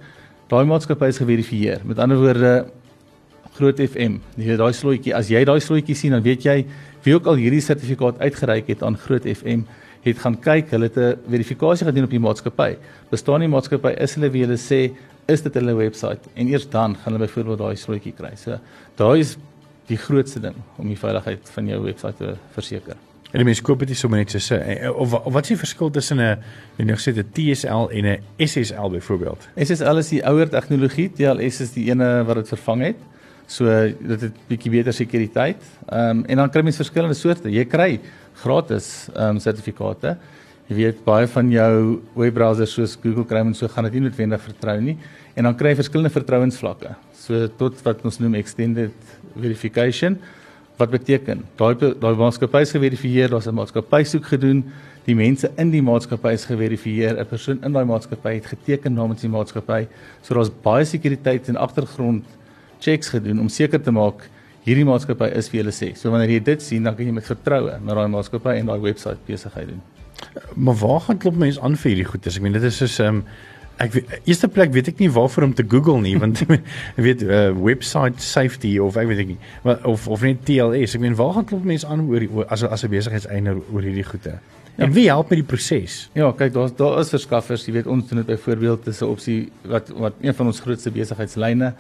daai 0.49 0.65
maatskappy 0.65 1.09
is 1.09 1.19
geverifieer. 1.19 1.81
Met 1.85 1.99
ander 1.99 2.17
woorde 2.17 2.67
Groot 3.55 3.79
FM. 3.79 4.19
Jy 4.37 4.49
weet 4.51 4.59
daai 4.59 4.73
slotjie, 4.73 5.15
as 5.15 5.29
jy 5.31 5.45
daai 5.45 5.61
slotjie 5.61 5.95
sien, 5.95 6.11
dan 6.11 6.23
weet 6.23 6.43
jy 6.43 6.65
wie 7.05 7.15
ook 7.15 7.27
al 7.27 7.39
hierdie 7.39 7.63
sertifikaat 7.63 8.19
uitgereik 8.19 8.67
het 8.67 8.83
aan 8.83 8.97
Groot 8.99 9.23
FM 9.23 9.63
het 10.05 10.19
gaan 10.19 10.37
kyk, 10.41 10.71
hulle 10.71 10.91
het 10.91 10.97
'n 10.99 11.17
verifikasie 11.29 11.87
gedoen 11.87 12.05
op 12.05 12.11
die 12.11 12.21
maatskappy. 12.21 12.77
Bestaan 13.11 13.41
die 13.41 13.49
maatskappy 13.49 13.95
is 13.99 14.15
hulle 14.15 14.31
wie 14.31 14.45
hulle 14.45 14.59
sê 14.59 14.93
is 15.27 15.43
dit 15.43 15.55
hulle 15.55 15.75
webwerf 15.75 16.19
en 16.35 16.49
eers 16.49 16.69
dan 16.69 16.97
gaan 16.97 17.13
hulle 17.13 17.27
byvoorbeeld 17.27 17.59
daai 17.59 17.77
slotjie 17.77 18.13
kry. 18.13 18.37
So 18.37 18.59
daai 18.97 19.21
is 19.21 19.37
die 19.87 19.97
grootste 19.97 20.41
ding 20.41 20.55
om 20.77 20.89
die 20.89 20.99
veiligheid 20.99 21.51
van 21.51 21.67
jou 21.67 21.83
webwerf 21.83 22.17
te 22.17 22.37
verseker. 22.53 22.97
En 23.33 23.41
die 23.43 23.49
mense 23.49 23.63
koop 23.63 23.81
dit 23.83 23.97
sommer 23.97 24.19
net 24.19 24.31
so 24.31 24.39
sê 24.39 24.61
eh, 24.63 24.91
of, 24.91 25.13
of 25.13 25.33
wat 25.33 25.43
is 25.43 25.49
die 25.49 25.59
verskil 25.59 25.91
tussen 25.91 26.21
'n 26.21 26.39
en 26.79 26.89
jy 26.89 26.95
gesê 26.95 27.11
'n 27.17 27.31
TSL 27.33 27.91
en 27.91 28.07
'n 28.07 28.23
SSL 28.39 28.91
byvoorbeeld? 28.91 29.49
SSL 29.57 29.99
is 29.99 30.09
die 30.09 30.23
ouer 30.23 30.49
tegnologie, 30.49 31.11
TLS 31.11 31.61
is 31.61 31.73
die 31.73 31.91
ene 31.91 32.25
wat 32.25 32.37
dit 32.37 32.49
vervang 32.49 32.83
het. 32.83 32.97
So 33.47 33.69
dit 33.69 34.21
het 34.21 34.39
bietjie 34.49 34.73
beter 34.73 34.93
sekuriteit. 34.93 35.61
Ehm 35.89 36.19
um, 36.19 36.25
en 36.25 36.37
dan 36.37 36.51
kry 36.51 36.63
mens 36.63 36.81
verskillende 36.81 37.15
soorte. 37.15 37.51
Jy 37.51 37.65
kry 37.65 38.01
gratis 38.43 39.09
ehm 39.15 39.37
um, 39.37 39.41
sertifikate. 39.41 40.17
Jy 40.69 40.77
weet 40.79 41.03
baie 41.05 41.27
van 41.29 41.51
jou 41.53 41.73
webbrowsers 42.17 42.73
soos 42.73 42.95
Google 43.03 43.27
Chrome 43.29 43.53
en 43.53 43.55
so 43.59 43.69
gaan 43.69 43.85
dit 43.85 43.99
nie 43.99 44.07
noodwendig 44.07 44.41
vertrou 44.41 44.79
nie 44.81 44.97
en 45.35 45.45
dan 45.45 45.57
kry 45.59 45.75
jy 45.75 45.81
verskillende 45.83 46.13
vertrouensvlakke. 46.15 46.95
So 47.13 47.49
tot 47.59 47.83
wat 47.85 48.01
ons 48.07 48.21
noem 48.23 48.39
extended 48.39 48.95
verification 49.35 50.17
wat 50.79 50.91
beteken 50.91 51.45
daai 51.59 51.75
daai 52.01 52.15
maatskappy 52.19 52.63
is 52.65 52.73
geverifieer, 52.75 53.29
daar's 53.31 53.47
'n 53.47 53.55
maatskappy 53.55 54.03
soek 54.05 54.25
gedoen, 54.25 54.65
die 55.05 55.15
mense 55.15 55.51
in 55.59 55.71
die 55.71 55.83
maatskappy 55.83 56.33
is 56.33 56.45
geverifieer, 56.45 57.19
'n 57.21 57.27
persoon 57.27 57.61
in 57.63 57.73
daai 57.73 57.85
maatskappy 57.85 58.35
het 58.35 58.47
geteken 58.47 58.95
namens 58.95 59.21
die 59.21 59.29
maatskappy. 59.29 59.87
So 60.23 60.35
daar's 60.35 60.51
baie 60.51 60.85
sekuriteit 60.85 61.49
en 61.49 61.57
agtergrond 61.57 62.25
checks 62.81 63.09
gedoen 63.09 63.41
om 63.41 63.49
seker 63.49 63.83
te 63.83 63.91
maak 63.91 64.29
hierdie 64.65 64.85
maatskappy 64.89 65.29
is 65.39 65.51
wie 65.53 65.61
hulle 65.61 65.75
sê. 65.75 65.93
So 65.99 66.11
wanneer 66.11 66.31
jy 66.37 66.45
dit 66.45 66.63
sien, 66.63 66.85
dan 66.87 66.97
kan 66.97 67.09
jy 67.09 67.17
met 67.17 67.27
vertroue 67.29 67.79
met 67.81 67.99
daai 67.99 68.09
maatskappy 68.13 68.61
en 68.61 68.71
daai 68.73 68.81
webwerf 68.81 69.19
besigheid 69.27 69.69
doen. 69.69 69.83
Maar 70.55 70.79
waar 70.81 71.01
gaan 71.01 71.19
klop 71.19 71.37
mense 71.37 71.61
aan 71.61 71.77
vir 71.77 71.93
hierdie 71.93 72.09
goedes? 72.09 72.39
Ek 72.39 72.47
meen 72.47 72.57
dit 72.57 72.65
is 72.71 72.79
soos 72.81 73.01
ehm 73.03 73.21
um, 73.21 73.27
ek 73.83 73.97
eerste 74.23 74.47
plek 74.55 74.71
weet 74.71 74.93
ek 74.93 75.01
nie 75.03 75.09
waarvoor 75.11 75.49
om 75.49 75.55
te 75.59 75.65
Google 75.67 75.99
nie 75.99 76.15
want 76.23 76.45
ek 76.47 77.01
weet 77.03 77.25
uh, 77.27 77.49
website 77.59 78.23
safety 78.23 78.77
of 78.79 78.95
ek 79.01 79.09
weet 79.11 79.25
ek 79.25 79.33
nie 79.33 79.39
maar 79.67 79.81
of 79.91 80.07
of 80.09 80.23
net 80.23 80.45
TLS. 80.47 80.95
Ek 80.95 81.03
meen 81.03 81.17
waar 81.19 81.35
gaan 81.39 81.49
klop 81.51 81.67
mense 81.67 81.89
aan 81.91 82.05
oor 82.07 82.47
as 82.47 82.63
as 82.63 82.87
'n 82.87 82.93
besigheidseienaar 82.95 83.59
oor 83.73 83.83
hierdie 83.83 84.07
goede? 84.07 84.39
Ja. 84.75 84.87
En 84.87 84.95
wie 84.95 85.07
help 85.07 85.29
met 85.31 85.39
die 85.39 85.47
proses? 85.47 86.09
Ja, 86.19 86.33
kyk, 86.33 86.53
daar 86.55 86.71
daar 86.75 86.99
is 87.03 87.13
verskaffers, 87.15 87.67
jy 87.67 87.77
weet 87.77 87.87
ons 87.87 88.09
doen 88.09 88.23
dit 88.23 88.27
byvoorbeeld 88.27 88.85
dis 88.85 89.03
'n 89.03 89.11
opsie 89.11 89.51
wat 89.63 89.91
wat 89.91 90.15
een 90.21 90.35
van 90.35 90.47
ons 90.47 90.61
grootste 90.61 90.91
besigheidslyne 90.91 91.75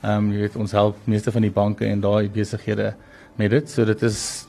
Ehm 0.00 0.16
um, 0.16 0.32
jy 0.32 0.46
weet 0.46 0.56
ons 0.56 0.72
help 0.72 0.96
meeste 1.04 1.32
van 1.32 1.44
die 1.44 1.52
banke 1.52 1.84
en 1.84 2.00
daai 2.00 2.28
besighede 2.32 2.94
met 3.36 3.50
dit. 3.50 3.70
So 3.70 3.84
dit 3.84 4.02
is 4.02 4.46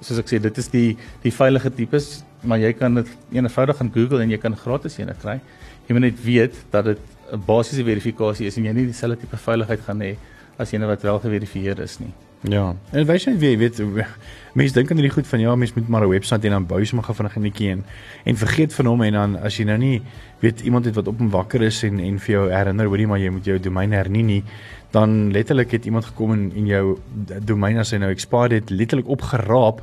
soos 0.00 0.20
ek 0.20 0.28
sê, 0.30 0.38
dit 0.42 0.58
is 0.58 0.68
die 0.70 0.96
die 1.24 1.32
veilige 1.34 1.70
tipes, 1.74 2.22
maar 2.42 2.60
jy 2.62 2.72
kan 2.76 3.00
dit 3.00 3.08
eenvoudig 3.34 3.80
gaan 3.80 3.92
Google 3.94 4.22
en 4.22 4.30
jy 4.30 4.38
kan 4.38 4.56
gratis 4.56 4.98
een 4.98 5.10
kry. 5.22 5.40
Jy 5.88 5.96
moet 5.96 6.10
net 6.10 6.22
weet 6.24 6.54
dat 6.70 6.84
dit 6.84 7.00
'n 7.32 7.42
basiese 7.46 7.84
verifikasie 7.84 8.46
is 8.46 8.56
en 8.56 8.64
jy 8.64 8.72
nie 8.72 8.86
dieselfde 8.86 9.20
tipe 9.20 9.36
veiligheid 9.36 9.80
gaan 9.80 10.00
hê 10.00 10.16
as 10.58 10.72
een 10.72 10.86
wat 10.86 11.02
wel 11.02 11.18
geverifieer 11.18 11.80
is 11.80 12.00
nie. 12.00 12.12
Ja. 12.46 12.76
En 12.90 13.06
wys 13.06 13.24
net 13.26 13.38
wie 13.42 13.58
weet 13.58 13.82
mense 14.58 14.74
dink 14.74 14.90
aan 14.90 14.98
hierdie 14.98 15.14
goed 15.14 15.26
van 15.26 15.40
ja, 15.40 15.54
mense 15.56 15.74
moet 15.76 15.88
maar 15.88 16.04
'n 16.06 16.08
webwerf 16.08 16.44
en 16.44 16.50
dan 16.50 16.66
bou 16.66 16.78
jy 16.78 16.86
sommer 16.86 17.14
vinnig 17.14 17.36
'n 17.36 17.42
netjie 17.42 17.70
en 17.70 17.84
en 18.24 18.36
vergeet 18.36 18.74
van 18.74 18.86
hom 18.86 19.02
en 19.02 19.12
dan 19.12 19.36
as 19.36 19.56
jy 19.56 19.64
nou 19.64 19.78
nie 19.78 20.02
weet 20.40 20.60
iemand 20.60 20.84
het 20.84 20.94
wat 20.94 21.08
op 21.08 21.20
en 21.20 21.30
wakker 21.30 21.62
is 21.62 21.82
en 21.82 21.98
en 22.00 22.18
vir 22.18 22.34
jou 22.34 22.50
herinner 22.50 22.86
hoorie 22.86 23.06
maar 23.06 23.18
jy 23.18 23.30
moet 23.30 23.44
jou 23.44 23.58
domein 23.58 23.92
hernie 23.92 24.22
nie 24.22 24.42
dan 24.90 25.32
letterlik 25.32 25.70
het 25.70 25.84
iemand 25.84 26.04
gekom 26.04 26.32
en 26.32 26.52
in 26.54 26.66
jou 26.66 26.98
domein 27.44 27.78
as 27.78 27.90
hy 27.90 27.98
nou 27.98 28.10
expired 28.10 28.52
het 28.52 28.70
letterlik 28.70 29.08
opgeraap 29.08 29.82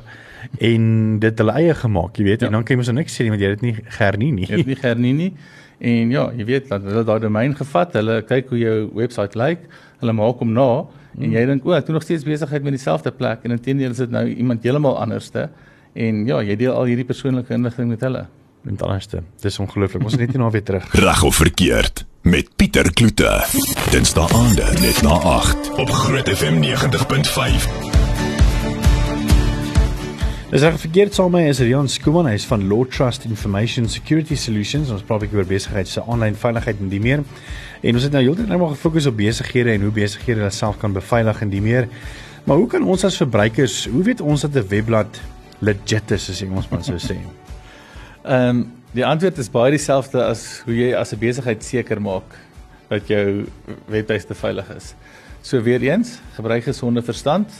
en 0.58 1.18
dit 1.18 1.38
hulle 1.38 1.52
eie 1.52 1.74
gemaak, 1.74 2.18
jy 2.18 2.24
weet, 2.24 2.40
ja. 2.40 2.46
en 2.46 2.52
dan 2.52 2.64
kan 2.64 2.76
jy 2.76 2.80
mos 2.80 2.90
nou 2.90 2.98
niks 3.00 3.16
sê 3.16 3.26
nie 3.26 3.34
want 3.34 3.42
jy 3.42 3.50
het 3.50 3.60
dit 3.60 3.66
nie 3.68 3.76
gehernie 3.98 4.32
nie. 4.32 4.46
Jy 4.46 4.60
het 4.60 4.70
nie 4.70 4.78
gehernie 4.78 5.14
nie. 5.16 5.32
En 5.78 6.12
ja, 6.14 6.26
jy 6.36 6.46
weet 6.48 6.68
dat 6.72 6.86
hulle 6.88 7.04
daai 7.04 7.18
domein 7.20 7.56
gevat, 7.56 7.96
hulle 7.98 8.20
kyk 8.28 8.52
hoe 8.52 8.60
jou 8.60 8.76
webwerf 8.94 9.34
lyk, 9.36 9.66
hulle 10.00 10.14
maak 10.16 10.40
hom 10.44 10.54
na 10.56 10.68
En 11.20 11.32
jy 11.32 11.44
dink 11.48 11.64
o, 11.64 11.72
ek 11.76 11.86
doen 11.86 11.96
nog 11.96 12.04
steeds 12.04 12.26
besigheid 12.28 12.64
met 12.66 12.76
dieselfde 12.76 13.12
plek 13.16 13.46
en 13.46 13.56
intendeel 13.56 13.94
is 13.94 14.02
dit 14.02 14.12
nou 14.12 14.26
iemand 14.28 14.62
heeltemal 14.66 14.98
anderste. 15.00 15.48
En 15.96 16.26
ja, 16.28 16.42
jy 16.44 16.56
deel 16.60 16.74
al 16.76 16.90
hierdie 16.90 17.06
persoonlike 17.08 17.54
inligting 17.56 17.88
met 17.88 18.04
hulle. 18.04 18.26
Met 18.66 18.82
anderste. 18.82 19.22
Dis 19.40 19.58
ongelooflik. 19.62 20.02
Ons 20.02 20.18
is 20.18 20.24
net 20.24 20.34
nie 20.34 20.42
nou 20.42 20.50
weer 20.52 20.64
terug. 20.66 20.88
Reg 20.98 21.22
of 21.22 21.40
verkeerd 21.40 22.04
met 22.26 22.50
Pieter 22.58 22.92
Kloete. 22.92 23.32
Dinsdae 23.94 24.26
aande 24.34 24.72
net 24.82 25.02
na 25.06 25.20
8 25.36 25.70
op 25.78 25.94
Groot 26.04 26.34
FM 26.36 26.60
90.5. 26.64 27.95
Dis 30.46 30.62
reg 30.62 30.76
verkeerd 30.78 31.14
saam 31.16 31.32
met 31.34 31.48
is 31.50 31.58
Rian 31.58 31.88
Skuman, 31.90 32.28
hy 32.30 32.36
is 32.38 32.44
van 32.46 32.68
Law 32.70 32.84
Trust 32.86 33.24
Information 33.26 33.88
Security 33.90 34.36
Solutions. 34.38 34.92
Ons 34.94 35.02
praat 35.02 35.24
'n 35.24 35.26
bietjie 35.26 35.38
oor 35.40 35.48
besigheid 35.48 35.88
se 35.88 36.00
aanlyn 36.06 36.36
veiligheid 36.38 36.78
en 36.78 36.88
die 36.88 37.00
meer. 37.00 37.24
En 37.82 37.94
ons 37.94 38.02
het 38.02 38.12
nou 38.12 38.22
heeltyd 38.22 38.46
nou 38.46 38.58
maar 38.58 38.76
gefokus 38.76 39.06
op 39.06 39.16
besighede 39.16 39.72
en 39.72 39.82
hoe 39.82 39.90
besighede 39.90 40.38
hulle 40.38 40.50
self 40.50 40.78
kan 40.78 40.92
beveilig 40.92 41.42
en 41.42 41.50
die 41.50 41.60
meer. 41.60 41.88
Maar 42.44 42.56
hoe 42.56 42.68
kan 42.68 42.82
ons 42.82 43.04
as 43.04 43.16
verbruikers, 43.16 43.88
hoe 43.90 44.02
weet 44.04 44.20
ons 44.20 44.40
dat 44.40 44.54
'n 44.54 44.68
webblad 44.68 45.20
legit 45.58 46.10
is 46.10 46.30
as 46.30 46.42
ons 46.42 46.68
maar 46.68 46.84
sou 46.84 46.98
sê? 46.98 47.18
Ehm 48.24 48.48
um, 48.48 48.72
die 48.92 49.04
antwoord 49.04 49.38
is 49.38 49.50
baie 49.50 49.70
dieselfde 49.70 50.24
as 50.24 50.62
hoe 50.64 50.74
jy 50.74 50.94
as 50.94 51.12
'n 51.12 51.18
besigheid 51.18 51.64
seker 51.64 52.00
maak 52.00 52.38
dat 52.88 53.08
jou 53.08 53.46
webtuiste 53.88 54.34
veilig 54.34 54.70
is. 54.76 54.94
So 55.42 55.60
weer 55.60 55.82
eens, 55.82 56.20
gebruik 56.36 56.62
gesonde 56.62 57.02
verstand. 57.02 57.50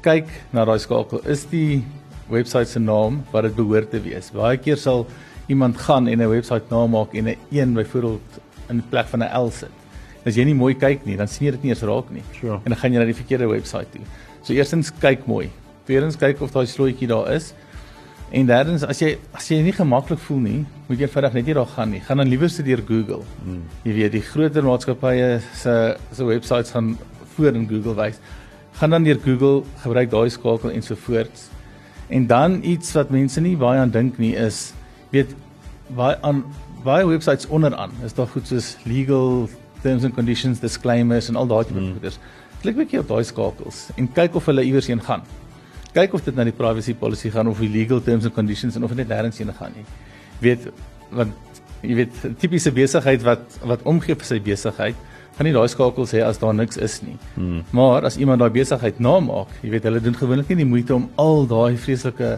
Kyk 0.00 0.26
na 0.52 0.64
daai 0.64 0.78
skakel. 0.78 1.20
Is 1.26 1.44
die 1.50 1.84
webwerf 2.28 2.68
se 2.68 2.80
naam 2.80 3.22
wat 3.32 3.42
dit 3.42 3.54
behoort 3.56 3.90
te 3.90 4.00
wees? 4.00 4.30
Baie 4.34 4.58
keer 4.58 4.76
sal 4.76 5.06
iemand 5.48 5.78
gaan 5.78 6.08
en 6.08 6.20
'n 6.22 6.28
webwerf 6.28 6.70
naam 6.70 6.90
maak 6.90 7.14
en 7.14 7.28
'n 7.28 7.36
een 7.50 7.74
byvoorbeeld 7.74 8.40
in 8.68 8.82
plek 8.88 9.06
van 9.06 9.22
'n 9.22 9.30
L 9.46 9.50
sit. 9.50 9.70
As 10.26 10.36
jy 10.36 10.44
nie 10.44 10.54
mooi 10.54 10.74
kyk 10.74 11.04
nie, 11.04 11.16
dan 11.16 11.28
sien 11.28 11.46
jy 11.46 11.52
dit 11.52 11.62
nie 11.62 11.70
eens 11.70 11.82
raak 11.82 12.10
nie. 12.10 12.22
Sure. 12.32 12.54
En 12.64 12.72
dan 12.72 12.76
gaan 12.76 12.92
jy 12.92 12.98
na 12.98 13.04
die 13.04 13.14
verkeerde 13.14 13.46
webwerf 13.46 13.90
toe. 13.90 14.00
So 14.42 14.52
eerstens 14.52 14.90
kyk 15.00 15.26
mooi. 15.26 15.50
Tweedens 15.84 16.16
kyk 16.16 16.40
of 16.40 16.50
daai 16.50 16.66
slotjie 16.66 17.06
daar 17.06 17.32
is. 17.32 17.52
En 18.34 18.46
derdens 18.46 18.82
as 18.82 18.98
jy 18.98 19.18
as 19.36 19.48
jy 19.48 19.60
nie 19.62 19.72
gemaklik 19.72 20.18
voel 20.18 20.38
nie, 20.38 20.60
moet 20.88 20.98
jy 20.98 21.06
eenvoudig 21.06 21.34
net 21.34 21.46
nie 21.46 21.54
daar 21.54 21.68
gaan 21.70 21.90
nie. 21.90 22.00
Gaan 22.00 22.16
dan 22.16 22.28
liewer 22.28 22.48
deur 22.64 22.82
Google. 22.88 23.22
Hmm. 23.44 23.62
Jy 23.84 23.92
weet 23.92 24.12
die 24.12 24.22
groter 24.22 24.62
maatskappye 24.62 25.40
se 25.54 25.96
se 26.12 26.24
webwerf 26.24 26.70
gaan 26.70 26.98
voor 27.36 27.54
in 27.54 27.68
Google 27.68 27.94
wys. 27.94 28.18
Gaan 28.72 28.90
dan 28.90 29.04
deur 29.04 29.20
Google, 29.22 29.62
gebruik 29.82 30.10
daai 30.10 30.30
skakel 30.30 30.70
en 30.70 30.82
so 30.82 30.94
voort. 30.94 31.53
En 32.08 32.26
dan 32.26 32.60
iets 32.62 32.92
wat 32.92 33.10
mense 33.10 33.40
nie 33.40 33.56
baie 33.56 33.80
aan 33.80 33.90
dink 33.90 34.18
nie 34.18 34.34
is 34.36 34.72
weet 35.10 35.34
baie 35.96 36.16
aan 36.22 36.44
baie 36.84 37.06
websites 37.06 37.46
onderaan 37.46 37.92
is 38.04 38.14
daar 38.14 38.28
goed 38.28 38.46
soos 38.46 38.76
legal 38.84 39.48
terms 39.82 40.04
and 40.04 40.14
conditions 40.14 40.60
disclaimers 40.60 41.28
en 41.28 41.36
al 41.36 41.46
daai 41.46 41.64
tipe 41.64 41.78
hmm. 41.78 41.92
goeders. 41.92 42.18
Klik 42.60 42.74
'n 42.74 42.78
bietjie 42.84 43.00
op 43.00 43.08
daai 43.08 43.24
skakels 43.24 43.88
en 43.96 44.12
kyk 44.12 44.34
of 44.34 44.46
hulle 44.46 44.64
iewers 44.64 44.86
heen 44.86 45.00
gaan. 45.00 45.22
Kyk 45.94 46.12
of 46.12 46.24
dit 46.24 46.34
na 46.34 46.44
die 46.44 46.52
privacy 46.52 46.94
policy 46.94 47.30
gaan 47.30 47.48
of 47.48 47.58
die 47.58 47.70
legal 47.70 48.02
terms 48.02 48.24
and 48.24 48.34
conditions 48.34 48.76
en 48.76 48.84
of 48.84 48.92
dit 48.92 49.06
net 49.06 49.08
nêrens 49.08 49.38
heen 49.38 49.52
gaan 49.54 49.72
nie. 49.76 49.84
Weet 50.40 50.68
want 51.10 51.32
jy 51.80 51.94
weet 51.94 52.14
tipiese 52.40 52.72
besigheid 52.72 53.22
wat 53.22 53.58
wat 53.62 53.82
omgee 53.82 54.16
vir 54.16 54.26
sy 54.26 54.40
besigheid 54.40 54.96
gaan 55.36 55.48
nie 55.48 55.54
daai 55.54 55.68
skakels 55.68 56.12
hê 56.14 56.22
as 56.22 56.38
daar 56.38 56.54
niks 56.54 56.76
is 56.76 57.00
nie. 57.02 57.16
Hmm. 57.34 57.62
Maar 57.72 58.06
as 58.10 58.16
iemand 58.16 58.42
daai 58.42 58.50
besigheid 58.54 59.00
namaak, 59.02 59.50
jy 59.62 59.70
weet 59.74 59.88
hulle 59.88 60.00
doen 60.00 60.14
gewoonlik 60.14 60.48
nie 60.52 60.62
die 60.62 60.70
moeite 60.70 60.94
om 60.94 61.08
al 61.18 61.46
daai 61.50 61.76
vreeslike 61.76 62.36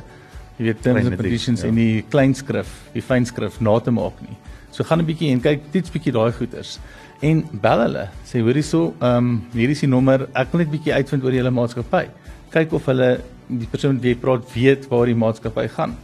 jy 0.57 0.65
weet 0.71 0.83
terms 0.83 1.07
and 1.07 1.19
conditions 1.21 1.63
ja. 1.63 1.69
en 1.69 1.77
die 1.77 2.05
kleinskrif, 2.13 2.71
die 2.95 3.05
fynskrif 3.05 3.61
na 3.61 3.77
te 3.81 3.93
maak 3.93 4.21
nie. 4.25 4.37
So 4.73 4.85
gaan 4.85 5.01
'n 5.01 5.07
bietjie 5.07 5.33
en 5.33 5.41
kyk 5.41 5.73
dit's 5.73 5.93
bietjie 5.93 6.13
daai 6.13 6.33
goeters 6.33 6.79
en 7.23 7.45
bel 7.53 7.81
hulle. 7.85 8.09
Sê 8.25 8.41
hoor 8.41 8.55
hierso, 8.55 8.95
ehm 9.01 9.17
um, 9.17 9.43
hier 9.53 9.71
is 9.71 9.81
die 9.81 9.89
nommer. 9.89 10.29
Ek 10.35 10.53
wil 10.53 10.65
net 10.65 10.71
bietjie 10.73 10.93
uitvind 10.93 11.25
oor 11.25 11.33
julle 11.33 11.51
maatskappy. 11.51 12.09
Kyk 12.53 12.73
of 12.73 12.87
hulle 12.87 13.21
die 13.49 13.69
persoon 13.71 14.01
wie 14.01 14.15
jy 14.15 14.21
praat 14.21 14.45
weet 14.55 14.89
waar 14.91 15.07
die 15.07 15.15
maatskappy 15.15 15.69
gaan. 15.77 15.97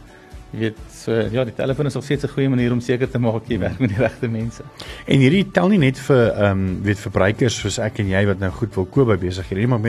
Jy 0.53 0.59
weet, 0.59 0.81
so 0.93 1.15
ja, 1.33 1.41
die 1.49 1.53
telefoon 1.57 1.87
is 1.89 1.95
nog 1.97 2.03
steeds 2.05 2.23
'n 2.23 2.29
goeie 2.29 2.49
manier 2.49 2.71
om 2.71 2.79
seker 2.79 3.09
te 3.09 3.17
maak 3.19 3.47
jy 3.49 3.57
werk 3.59 3.79
met 3.79 3.89
die 3.89 3.97
regte 3.97 4.27
mense. 4.27 4.63
En 5.05 5.19
hierdie 5.19 5.51
tel 5.51 5.67
nie 5.67 5.79
net 5.79 5.97
vir 5.97 6.29
ehm 6.29 6.51
um, 6.51 6.83
weet 6.83 6.99
verbruikers 6.99 7.57
soos 7.59 7.79
ek 7.79 7.99
en 7.99 8.07
jy 8.07 8.25
wat 8.25 8.39
nou 8.39 8.51
goed 8.51 8.75
wil 8.75 8.85
koop 8.85 9.07
by 9.07 9.17
besighede 9.17 9.59
nie, 9.59 9.67
maar 9.67 9.79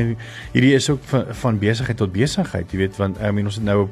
hierdie 0.53 0.74
is 0.74 0.88
ook 0.90 1.03
van, 1.05 1.24
van 1.29 1.59
besigheid 1.59 1.96
tot 1.96 2.12
besigheid, 2.12 2.72
jy 2.72 2.79
weet, 2.79 2.96
want 2.96 3.20
I 3.20 3.31
mean 3.31 3.44
ons 3.44 3.55
het 3.55 3.64
nou 3.64 3.88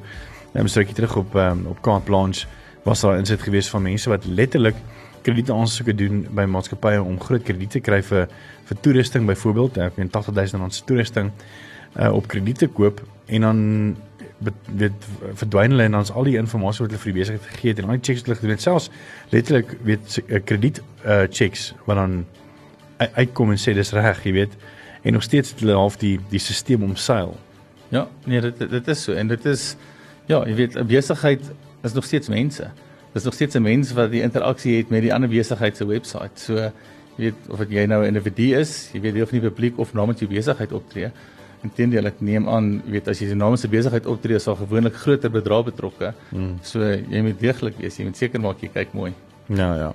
'n 0.55 0.61
um, 0.61 0.69
stukkie 0.69 0.95
terug 0.95 1.17
op 1.17 1.35
um, 1.35 1.67
op 1.67 1.83
Kaap 1.83 2.05
Blanche 2.05 2.47
was 2.85 3.01
daar 3.01 3.19
insit 3.19 3.43
gewees 3.43 3.69
van 3.69 3.83
mense 3.83 4.09
wat 4.09 4.25
letterlik 4.25 4.77
kredietaansoeke 5.23 5.95
doen 5.95 6.27
by 6.31 6.45
maatskappye 6.45 7.03
om 7.03 7.21
groot 7.21 7.43
krediete 7.43 7.81
kry 7.81 8.03
vir 8.03 8.29
vir 8.65 8.81
toerusting 8.81 9.27
byvoorbeeld, 9.27 9.79
ek 9.79 9.97
meen 9.97 10.11
80000 10.11 10.61
rand 10.61 10.75
se 10.75 10.85
toerusting 10.85 11.31
uh, 12.01 12.13
op 12.13 12.27
krediete 12.27 12.67
koop 12.67 13.03
en 13.27 13.41
dan 13.41 13.59
weet 14.77 15.09
verdwyn 15.35 15.71
hulle 15.71 15.83
en 15.83 15.97
dan 15.97 16.01
is 16.01 16.13
al 16.13 16.25
die 16.25 16.37
inligting 16.37 16.63
wat 16.63 16.79
hulle 16.79 16.99
vir 16.99 17.13
die 17.13 17.19
besigheid 17.21 17.49
gegee 17.55 17.71
het 17.71 17.79
en 17.79 17.89
al 17.89 17.99
die 17.99 18.07
checks 18.09 18.21
wat 18.21 18.27
hulle 18.27 18.41
gedoen 18.41 18.57
het 18.57 18.63
selfs 18.63 18.91
letterlik 19.31 19.77
weet 19.83 20.19
uh, 20.27 20.41
krediet 20.45 20.83
uh, 21.05 21.23
checks 21.31 21.75
wat 21.87 21.97
dan 21.97 22.25
uitkom 22.99 23.51
en 23.51 23.59
sê 23.59 23.75
dis 23.75 23.93
reg, 23.93 24.25
jy 24.25 24.33
weet 24.33 24.55
en 25.03 25.13
nog 25.13 25.23
steeds 25.23 25.51
het 25.51 25.61
hulle 25.61 25.75
half 25.75 25.97
die 25.99 26.19
die 26.31 26.39
stelsel 26.39 26.85
omseil. 26.87 27.35
Ja, 27.91 28.07
nee, 28.25 28.41
dit 28.41 28.59
dit 28.71 28.89
is 28.89 29.03
so 29.03 29.13
en 29.19 29.29
dit 29.29 29.45
is 29.51 29.77
ja, 30.27 30.45
jy 30.47 30.55
weet 30.55 30.79
'n 30.79 30.87
besigheid 30.87 31.51
is 31.83 31.93
nog 31.93 32.05
steeds 32.05 32.29
mense. 32.29 32.71
Dis 33.13 33.25
nog 33.25 33.35
steeds 33.35 33.55
'n 33.55 33.63
mens 33.63 33.93
wat 33.93 34.11
die 34.11 34.23
interaksie 34.23 34.77
het 34.77 34.89
met 34.89 35.03
die 35.03 35.15
ander 35.15 35.29
besigheid 35.29 35.77
se 35.77 35.87
webwerf. 35.87 36.31
So 36.35 36.55
jy 36.55 36.73
weet 37.17 37.35
of 37.49 37.59
dit 37.59 37.71
jy 37.71 37.87
nou 37.87 38.03
'n 38.03 38.07
individu 38.07 38.59
is, 38.59 38.91
jy 38.93 39.01
weet 39.01 39.15
jy 39.15 39.23
of 39.23 39.33
nie 39.33 39.41
publiek 39.41 39.79
of 39.79 39.93
namens 39.93 40.21
jou 40.21 40.31
besigheid 40.31 40.73
optree. 40.73 41.11
Inteendeel 41.63 42.07
ek 42.11 42.21
neem 42.21 42.49
aan, 42.49 42.83
weet 42.91 43.09
as 43.09 43.21
jy 43.23 43.35
namens 43.35 43.65
'n 43.65 43.71
besigheid 43.71 44.07
optree, 44.07 44.39
sal 44.39 44.57
gewoonlik 44.57 44.95
groter 44.95 45.31
bedrag 45.31 45.65
betrokke. 45.65 46.15
Hmm. 46.31 46.59
So 46.63 46.81
jy 46.83 47.23
moet 47.23 47.41
deeglik 47.41 47.79
wees, 47.79 47.97
jy 47.97 48.05
moet 48.05 48.17
seker 48.17 48.41
maak 48.41 48.61
jy 48.61 48.69
kyk 48.69 48.93
mooi. 48.93 49.13
Ja, 49.49 49.75
ja. 49.77 49.93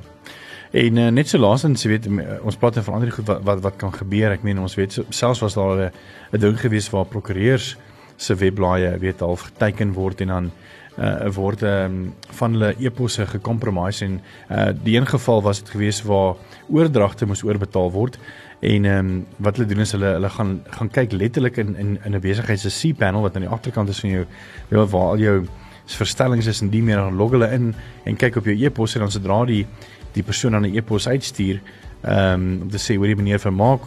En 0.72 0.98
uh, 0.98 1.10
net 1.10 1.28
so 1.28 1.40
laasens, 1.40 1.84
jy 1.84 1.90
weet 1.90 2.08
ons 2.44 2.56
praat 2.56 2.80
van 2.84 2.94
ander 2.94 3.12
goed 3.12 3.26
wat 3.28 3.44
wat 3.44 3.62
wat 3.62 3.76
kan 3.78 3.94
gebeur. 3.94 4.32
Ek 4.32 4.44
meen 4.44 4.60
ons 4.60 4.76
weet 4.76 4.94
so, 4.94 5.04
selfs 5.10 5.40
was 5.40 5.54
daar 5.56 5.92
'n 6.32 6.40
ding 6.40 6.60
gewees 6.60 6.90
waar 6.90 7.06
prokureurs 7.06 7.78
se 8.18 8.36
webblaaie 8.36 8.98
weet 8.98 9.20
half 9.20 9.42
geteken 9.52 9.94
word 9.94 10.22
en 10.22 10.28
dan 10.28 10.52
uh 10.98 11.30
word 11.30 11.62
um, 11.62 12.14
van 12.40 12.56
hulle 12.56 12.72
eposse 12.82 13.26
gekompromise 13.30 14.06
en 14.06 14.20
uh 14.50 14.72
die 14.84 14.98
een 14.98 15.06
geval 15.06 15.42
was 15.46 15.60
dit 15.62 15.70
gewees 15.70 16.02
waar 16.02 16.36
oordragte 16.74 17.26
moes 17.30 17.44
oorbetaal 17.46 17.92
word 17.94 18.18
en 18.60 18.86
ehm 18.86 18.98
um, 18.98 19.26
wat 19.38 19.58
hulle 19.58 19.70
doen 19.70 19.86
is 19.86 19.94
hulle 19.94 20.16
hulle 20.16 20.30
gaan 20.30 20.56
gaan 20.80 20.90
kyk 20.90 21.14
letterlik 21.14 21.58
in 21.58 21.76
in 21.76 22.00
in 22.04 22.16
'n 22.16 22.22
besigheid 22.22 22.60
se 22.60 22.74
C-panel 22.80 23.22
wat 23.22 23.36
aan 23.36 23.46
die 23.46 23.54
agterkant 23.58 23.90
is 23.90 24.00
van 24.00 24.10
jou 24.10 24.26
jou 24.70 24.86
waar 24.86 25.10
al 25.10 25.18
jou 25.18 25.46
verstellings 25.86 26.48
is 26.48 26.62
en 26.62 26.70
die 26.70 26.82
meer 26.82 27.12
log 27.12 27.32
hulle 27.32 27.52
in 27.52 27.76
en 28.04 28.16
kyk 28.16 28.36
op 28.36 28.46
jou 28.46 28.58
e-pos 28.66 28.96
en 28.96 29.02
dan 29.02 29.12
sodra 29.12 29.46
die 29.46 29.66
die 30.14 30.24
persoon 30.24 30.56
aan 30.56 30.66
'n 30.66 30.76
e-pos 30.76 31.08
uitstuur 31.08 31.62
ehm 32.02 32.34
um, 32.34 32.62
om 32.62 32.70
te 32.70 32.78
sê 32.78 32.98
hoor 32.98 33.08
jy 33.08 33.16
meneer 33.16 33.40
vermaak 33.40 33.82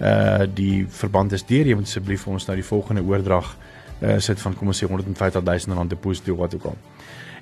uh 0.00 0.46
die 0.54 0.86
verband 0.88 1.32
is 1.32 1.46
deur 1.46 1.66
jy 1.66 1.74
moet 1.74 1.86
asseblief 1.86 2.22
vir 2.22 2.32
ons 2.32 2.46
nou 2.46 2.56
die 2.56 2.70
volgende 2.72 3.02
oordrag 3.02 3.54
uh, 3.54 3.75
sit 4.18 4.40
van 4.40 4.54
kom 4.54 4.68
ons 4.68 4.82
sê 4.82 4.86
150 4.86 5.42
000 5.42 5.78
rand 5.78 5.90
deposito 5.90 6.36
wat 6.36 6.54
ook 6.54 6.64
al. 6.64 6.76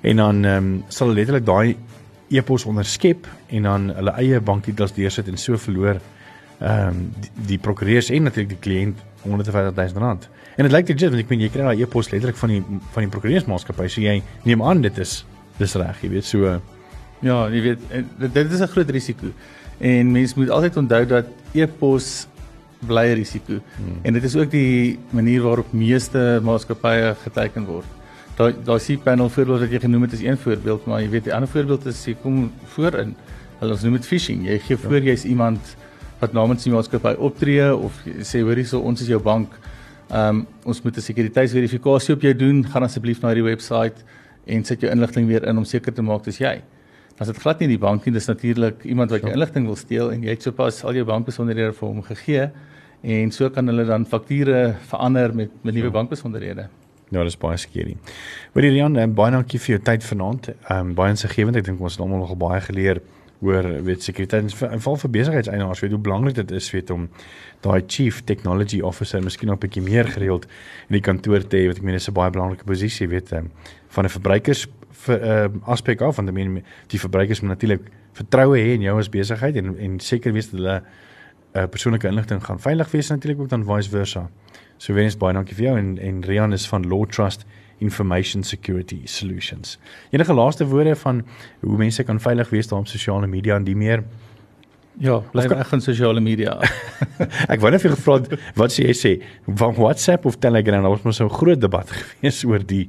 En 0.03 0.17
dan 0.17 0.45
ehm 0.45 0.57
um, 0.57 0.85
sal 0.89 1.09
hulle 1.09 1.19
letterlik 1.19 1.47
daai 1.47 1.77
e-pos 2.29 2.65
onderskep 2.65 3.27
en 3.49 3.63
dan 3.63 3.89
hulle 3.95 4.13
eie 4.21 4.41
bankdetails 4.41 4.95
deursit 4.95 5.29
en 5.29 5.37
so 5.37 5.57
verloor 5.57 6.01
ehm 6.61 6.89
um, 6.89 7.13
die, 7.21 7.31
die 7.47 7.59
prokureurs 7.59 8.11
en 8.11 8.29
natuurlik 8.29 8.55
die 8.55 8.63
kliënt 8.69 8.99
150 9.23 9.75
000 9.75 10.05
rand. 10.05 10.29
En 10.57 10.69
dit 10.69 10.73
lyk 10.73 10.89
legit 10.89 11.11
want 11.11 11.23
ek 11.23 11.33
meen 11.33 11.41
jy 11.41 11.51
kry 11.51 11.65
daai 11.67 11.83
e-pos 11.83 12.11
letterlik 12.13 12.39
van 12.39 12.53
die 12.53 12.63
van 12.95 13.07
die 13.07 13.11
prokureursmaatskappy 13.17 13.89
so 13.89 14.05
jy 14.05 14.21
neem 14.45 14.63
aan 14.63 14.85
dit 14.85 14.99
is 14.99 15.25
dis 15.59 15.75
reg, 15.75 16.03
jy 16.03 16.11
weet 16.11 16.29
so 16.29 16.61
ja, 17.25 17.39
jy 17.49 17.63
weet 17.65 17.81
dit 18.21 18.53
is 18.53 18.61
'n 18.61 18.69
groot 18.69 18.91
risiko. 18.91 19.27
En 19.79 20.13
mens 20.13 20.35
moet 20.35 20.51
altyd 20.51 20.77
onthou 20.77 21.07
dat 21.07 21.27
e-pos 21.53 22.27
bly 22.87 23.13
risiko. 23.19 23.61
Hmm. 23.77 23.99
En 24.03 24.13
dit 24.13 24.25
is 24.25 24.37
ook 24.37 24.51
die 24.51 24.99
manier 25.11 25.43
waarop 25.43 25.73
meeste 25.73 26.41
maatskappye 26.43 27.15
geteken 27.25 27.67
word. 27.69 27.87
Daai 28.39 28.53
daai 28.67 28.81
C-panel 28.83 29.29
voorbeeld 29.31 29.61
wat 29.63 29.71
jy 29.71 29.81
genoem 29.85 30.09
het 30.09 30.13
is 30.13 30.25
een 30.25 30.39
voorbeeld, 30.39 30.87
maar 30.91 31.03
jy 31.03 31.11
weet 31.13 31.29
die 31.29 31.35
ander 31.35 31.49
voorbeeld 31.49 31.87
is 31.87 32.05
jy 32.07 32.17
kom 32.23 32.51
voor 32.75 32.99
in 33.05 33.15
hulle 33.61 33.77
noem 33.83 33.99
dit 33.99 34.07
phishing. 34.07 34.43
Jy 34.49 34.59
gee 34.67 34.77
voor 34.77 35.01
ja. 35.01 35.13
jy's 35.13 35.25
iemand 35.25 35.77
wat 36.21 36.35
namens 36.35 36.65
die 36.67 36.73
maatskappy 36.73 37.15
optree 37.19 37.69
of 37.75 37.97
sê 38.27 38.43
hoor 38.43 38.59
hierso 38.59 38.81
ons 38.81 39.01
is 39.01 39.11
jou 39.13 39.21
bank. 39.23 39.55
Ehm 40.11 40.43
um, 40.43 40.47
ons 40.65 40.83
moet 40.83 40.97
'n 40.97 41.01
sekuriteitsverifikasie 41.01 42.15
op 42.15 42.23
jou 42.23 42.35
doen. 42.35 42.65
Gaan 42.65 42.83
asseblief 42.83 43.23
na 43.23 43.29
hierdie 43.29 43.49
webwerf 43.51 44.05
en 44.47 44.65
sit 44.65 44.81
jou 44.81 44.91
inligting 44.91 45.27
weer 45.27 45.45
in 45.49 45.59
om 45.59 45.65
seker 45.65 45.93
te 45.93 46.03
maak 46.03 46.25
dis 46.25 46.39
jy. 46.39 46.61
As 47.19 47.31
dit 47.31 47.39
glad 47.39 47.61
nie 47.61 47.69
die 47.69 47.79
bank 47.79 48.05
nie, 48.05 48.13
dis 48.13 48.27
natuurlik 48.27 48.85
iemand 48.85 49.11
wat 49.11 49.23
jou 49.23 49.31
ja. 49.31 49.37
inligting 49.37 49.67
wil 49.67 49.77
steel 49.77 50.11
en 50.13 50.23
jy 50.23 50.35
het 50.35 50.43
sopas 50.43 50.83
al 50.85 50.95
jou 50.99 51.05
bankbesonderhede 51.07 51.73
vir 51.73 51.89
hom 51.89 52.03
gegee 52.03 52.51
en 53.05 53.31
so 53.31 53.51
kan 53.51 53.69
hulle 53.69 53.85
dan 53.85 54.07
fakture 54.07 54.77
verander 54.89 55.35
met 55.35 55.51
met 55.63 55.75
nuwe 55.75 55.91
ja. 55.91 55.97
bankbesonderhede. 55.99 56.69
Ja, 57.13 57.25
dis 57.25 57.37
baie 57.39 57.57
skerry. 57.57 57.97
Maar 58.53 58.65
Rian, 58.65 58.97
um, 58.97 59.15
baie 59.15 59.31
dankie 59.31 59.61
vir 59.61 59.77
jou 59.77 59.83
tyd 59.83 60.05
vanaand. 60.05 60.49
Ehm 60.55 60.79
um, 60.79 60.95
baie 60.95 61.11
insiggewend. 61.15 61.57
Ek 61.57 61.65
dink 61.65 61.81
ons 61.81 61.99
het 61.99 62.03
almal 62.03 62.25
nogal 62.25 62.41
baie 62.41 62.61
geleer 62.65 63.03
oor 63.45 63.67
weet 63.85 64.05
sekuriteit 64.05 64.55
en 64.65 64.81
val 64.81 64.97
vir 65.03 65.13
besigheidseienaars 65.19 65.83
weet 65.85 65.93
hoe 65.93 66.01
belangrik 66.01 66.37
dit 66.39 66.55
is 66.57 66.71
weet 66.73 66.91
om 66.95 67.09
daai 67.67 67.83
chief 67.87 68.23
technology 68.29 68.81
officer 68.81 69.23
miskien 69.23 69.49
nog 69.49 69.59
'n 69.59 69.67
bietjie 69.67 69.83
meer 69.83 70.09
gereeld 70.09 70.47
in 70.89 70.97
die 70.97 71.01
kantoor 71.01 71.43
te 71.47 71.57
hê 71.57 71.67
wat 71.69 71.77
ek 71.77 71.83
meen 71.83 71.95
is 71.95 72.09
'n 72.09 72.15
baie 72.15 72.31
belangrike 72.31 72.65
posisie 72.65 73.09
weet 73.09 73.33
um, 73.33 73.51
van 73.89 74.05
'n 74.05 74.09
verbruikers 74.09 74.67
vir 75.05 75.21
ehm 75.21 75.55
uh, 75.55 75.69
aspek 75.69 76.01
af 76.01 76.17
want 76.17 76.29
ek 76.29 76.35
meen 76.35 76.63
die 76.89 76.99
verbruikers 76.99 77.41
moet 77.41 77.51
natuurlik 77.51 77.91
vertroue 78.13 78.59
hê 78.59 78.75
in 78.75 78.83
jou 78.83 78.99
as 78.99 79.09
besigheid 79.09 79.57
en 79.57 79.77
en 79.79 80.01
seker 80.01 80.33
wees 80.33 80.51
dat 80.51 80.61
hulle 80.61 80.83
uh, 81.55 81.67
persoonlike 81.71 82.07
inligting 82.07 82.45
gaan 82.45 82.61
veilig 82.61 82.91
wees 82.91 83.09
natuurlik 83.09 83.41
ook 83.41 83.49
dan 83.49 83.65
vice 83.65 83.91
versa. 83.91 84.29
So 84.77 84.95
wees 84.95 85.17
baie 85.17 85.35
dankie 85.35 85.55
vir 85.55 85.65
jou 85.65 85.79
en 85.79 85.99
en 85.99 86.23
Rian 86.27 86.53
is 86.53 86.67
van 86.69 86.87
Law 86.89 87.07
Trust 87.07 87.47
Information 87.79 88.43
Security 88.43 89.01
Solutions. 89.05 89.79
Enige 90.11 90.35
laaste 90.35 90.67
woorde 90.67 90.97
van 90.97 91.25
hoe 91.61 91.77
mense 91.77 92.03
kan 92.03 92.21
veilig 92.21 92.51
wees 92.51 92.69
daar 92.69 92.79
op 92.79 92.89
sosiale 92.89 93.27
media 93.27 93.57
en 93.57 93.65
die 93.65 93.77
meer? 93.77 94.05
Ja, 94.99 95.19
bly 95.33 95.47
reg 95.51 95.73
in 95.73 95.81
sosiale 95.83 96.21
media. 96.23 96.55
ek 97.53 97.63
wou 97.63 97.71
net 97.75 97.83
vir 97.83 97.97
gevra 97.97 98.39
wat 98.59 98.75
sê 98.75 98.87
jy 98.87 98.95
sê 98.99 99.13
van 99.47 99.75
WhatsApp 99.79 100.27
of 100.31 100.39
Telegram, 100.39 100.87
ons 100.87 101.03
moet 101.03 101.17
so 101.17 101.27
'n 101.27 101.35
groot 101.35 101.61
debat 101.61 101.91
gewees 101.99 102.45
oor 102.45 102.63
die 102.63 102.89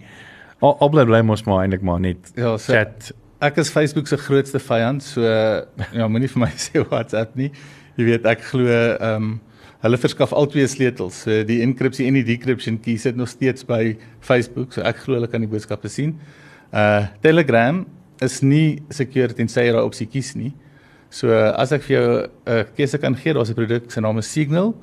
al, 0.61 0.77
al 0.79 0.89
bly 0.89 1.05
bly 1.05 1.21
ons 1.25 1.45
maar 1.45 1.63
eintlik 1.63 1.81
maar 1.81 1.99
net 1.99 2.31
ja, 2.35 2.57
so, 2.57 2.73
chat. 2.73 3.11
Ek 3.41 3.57
is 3.57 3.69
Facebook 3.69 4.07
se 4.07 4.17
grootste 4.17 4.59
vyand, 4.59 5.03
so 5.03 5.21
ja, 5.21 6.07
moenie 6.07 6.29
vir 6.29 6.45
my 6.45 6.51
sê 6.67 6.85
WhatsApp 6.85 7.35
nie. 7.35 7.51
Jy 7.95 8.05
weet 8.11 8.25
ek 8.25 8.41
glo 8.51 8.67
ehm 8.67 9.15
um, 9.15 9.35
hulle 9.85 9.99
verskaf 10.01 10.31
al 10.33 10.47
twee 10.49 10.65
sleutels. 10.67 11.19
So 11.25 11.43
die 11.45 11.59
enkripsie 11.61 12.07
en 12.09 12.17
die 12.17 12.25
decryption 12.25 12.79
key 12.81 12.97
sit 12.97 13.17
nog 13.19 13.29
steeds 13.29 13.65
by 13.67 13.95
Facebook, 14.19 14.73
so 14.73 14.81
ek 14.81 15.03
glo 15.03 15.19
hulle 15.19 15.29
kan 15.29 15.43
die 15.45 15.51
boodskappe 15.51 15.91
sien. 15.91 16.15
Uh 16.73 17.05
Telegram 17.21 17.83
is 18.23 18.39
nie 18.41 18.81
secure 18.89 19.35
tensy 19.37 19.67
jy 19.67 19.75
daai 19.75 19.85
opsie 19.85 20.07
kies 20.09 20.33
nie. 20.35 20.53
So 21.13 21.31
as 21.31 21.71
ek 21.75 21.85
vir 21.85 21.95
jou 21.95 22.07
'n 22.07 22.29
uh, 22.47 22.63
keuse 22.75 22.97
kan 22.97 23.15
gee, 23.15 23.33
daar's 23.33 23.49
'n 23.49 23.55
produk 23.55 23.91
se 23.91 24.01
naam 24.01 24.17
is 24.17 24.31
Signal. 24.31 24.75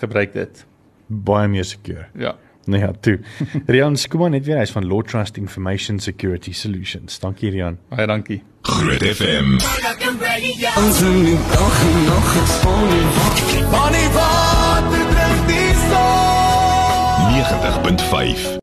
Gebruik 0.00 0.32
dit. 0.32 0.66
Baie 1.08 1.48
meer 1.48 1.64
secure. 1.64 2.06
Ja. 2.14 2.36
Nee, 2.64 2.80
ja, 2.80 2.92
toe. 3.00 3.18
Rian 3.66 3.96
Skuma 3.96 4.28
net 4.28 4.44
weer 4.44 4.58
hy's 4.58 4.70
van 4.70 4.86
Law 4.86 5.02
Trust 5.02 5.36
Information 5.36 5.98
Security 5.98 6.52
Solutions. 6.52 7.18
Dankie 7.18 7.50
Rian. 7.50 7.78
Baie 7.88 8.06
dankie. 8.06 8.42
Groot 8.62 9.02
FM. 9.02 9.58
Ons 10.76 11.02
moet 11.02 11.48
nog 11.58 11.76
nog 12.06 12.32
gesponnen. 12.38 13.06
Bonnie, 13.70 14.08
wat 14.14 14.90
betreft 14.90 15.46
die 15.46 15.74
son. 15.90 16.22
90.5 18.52 18.60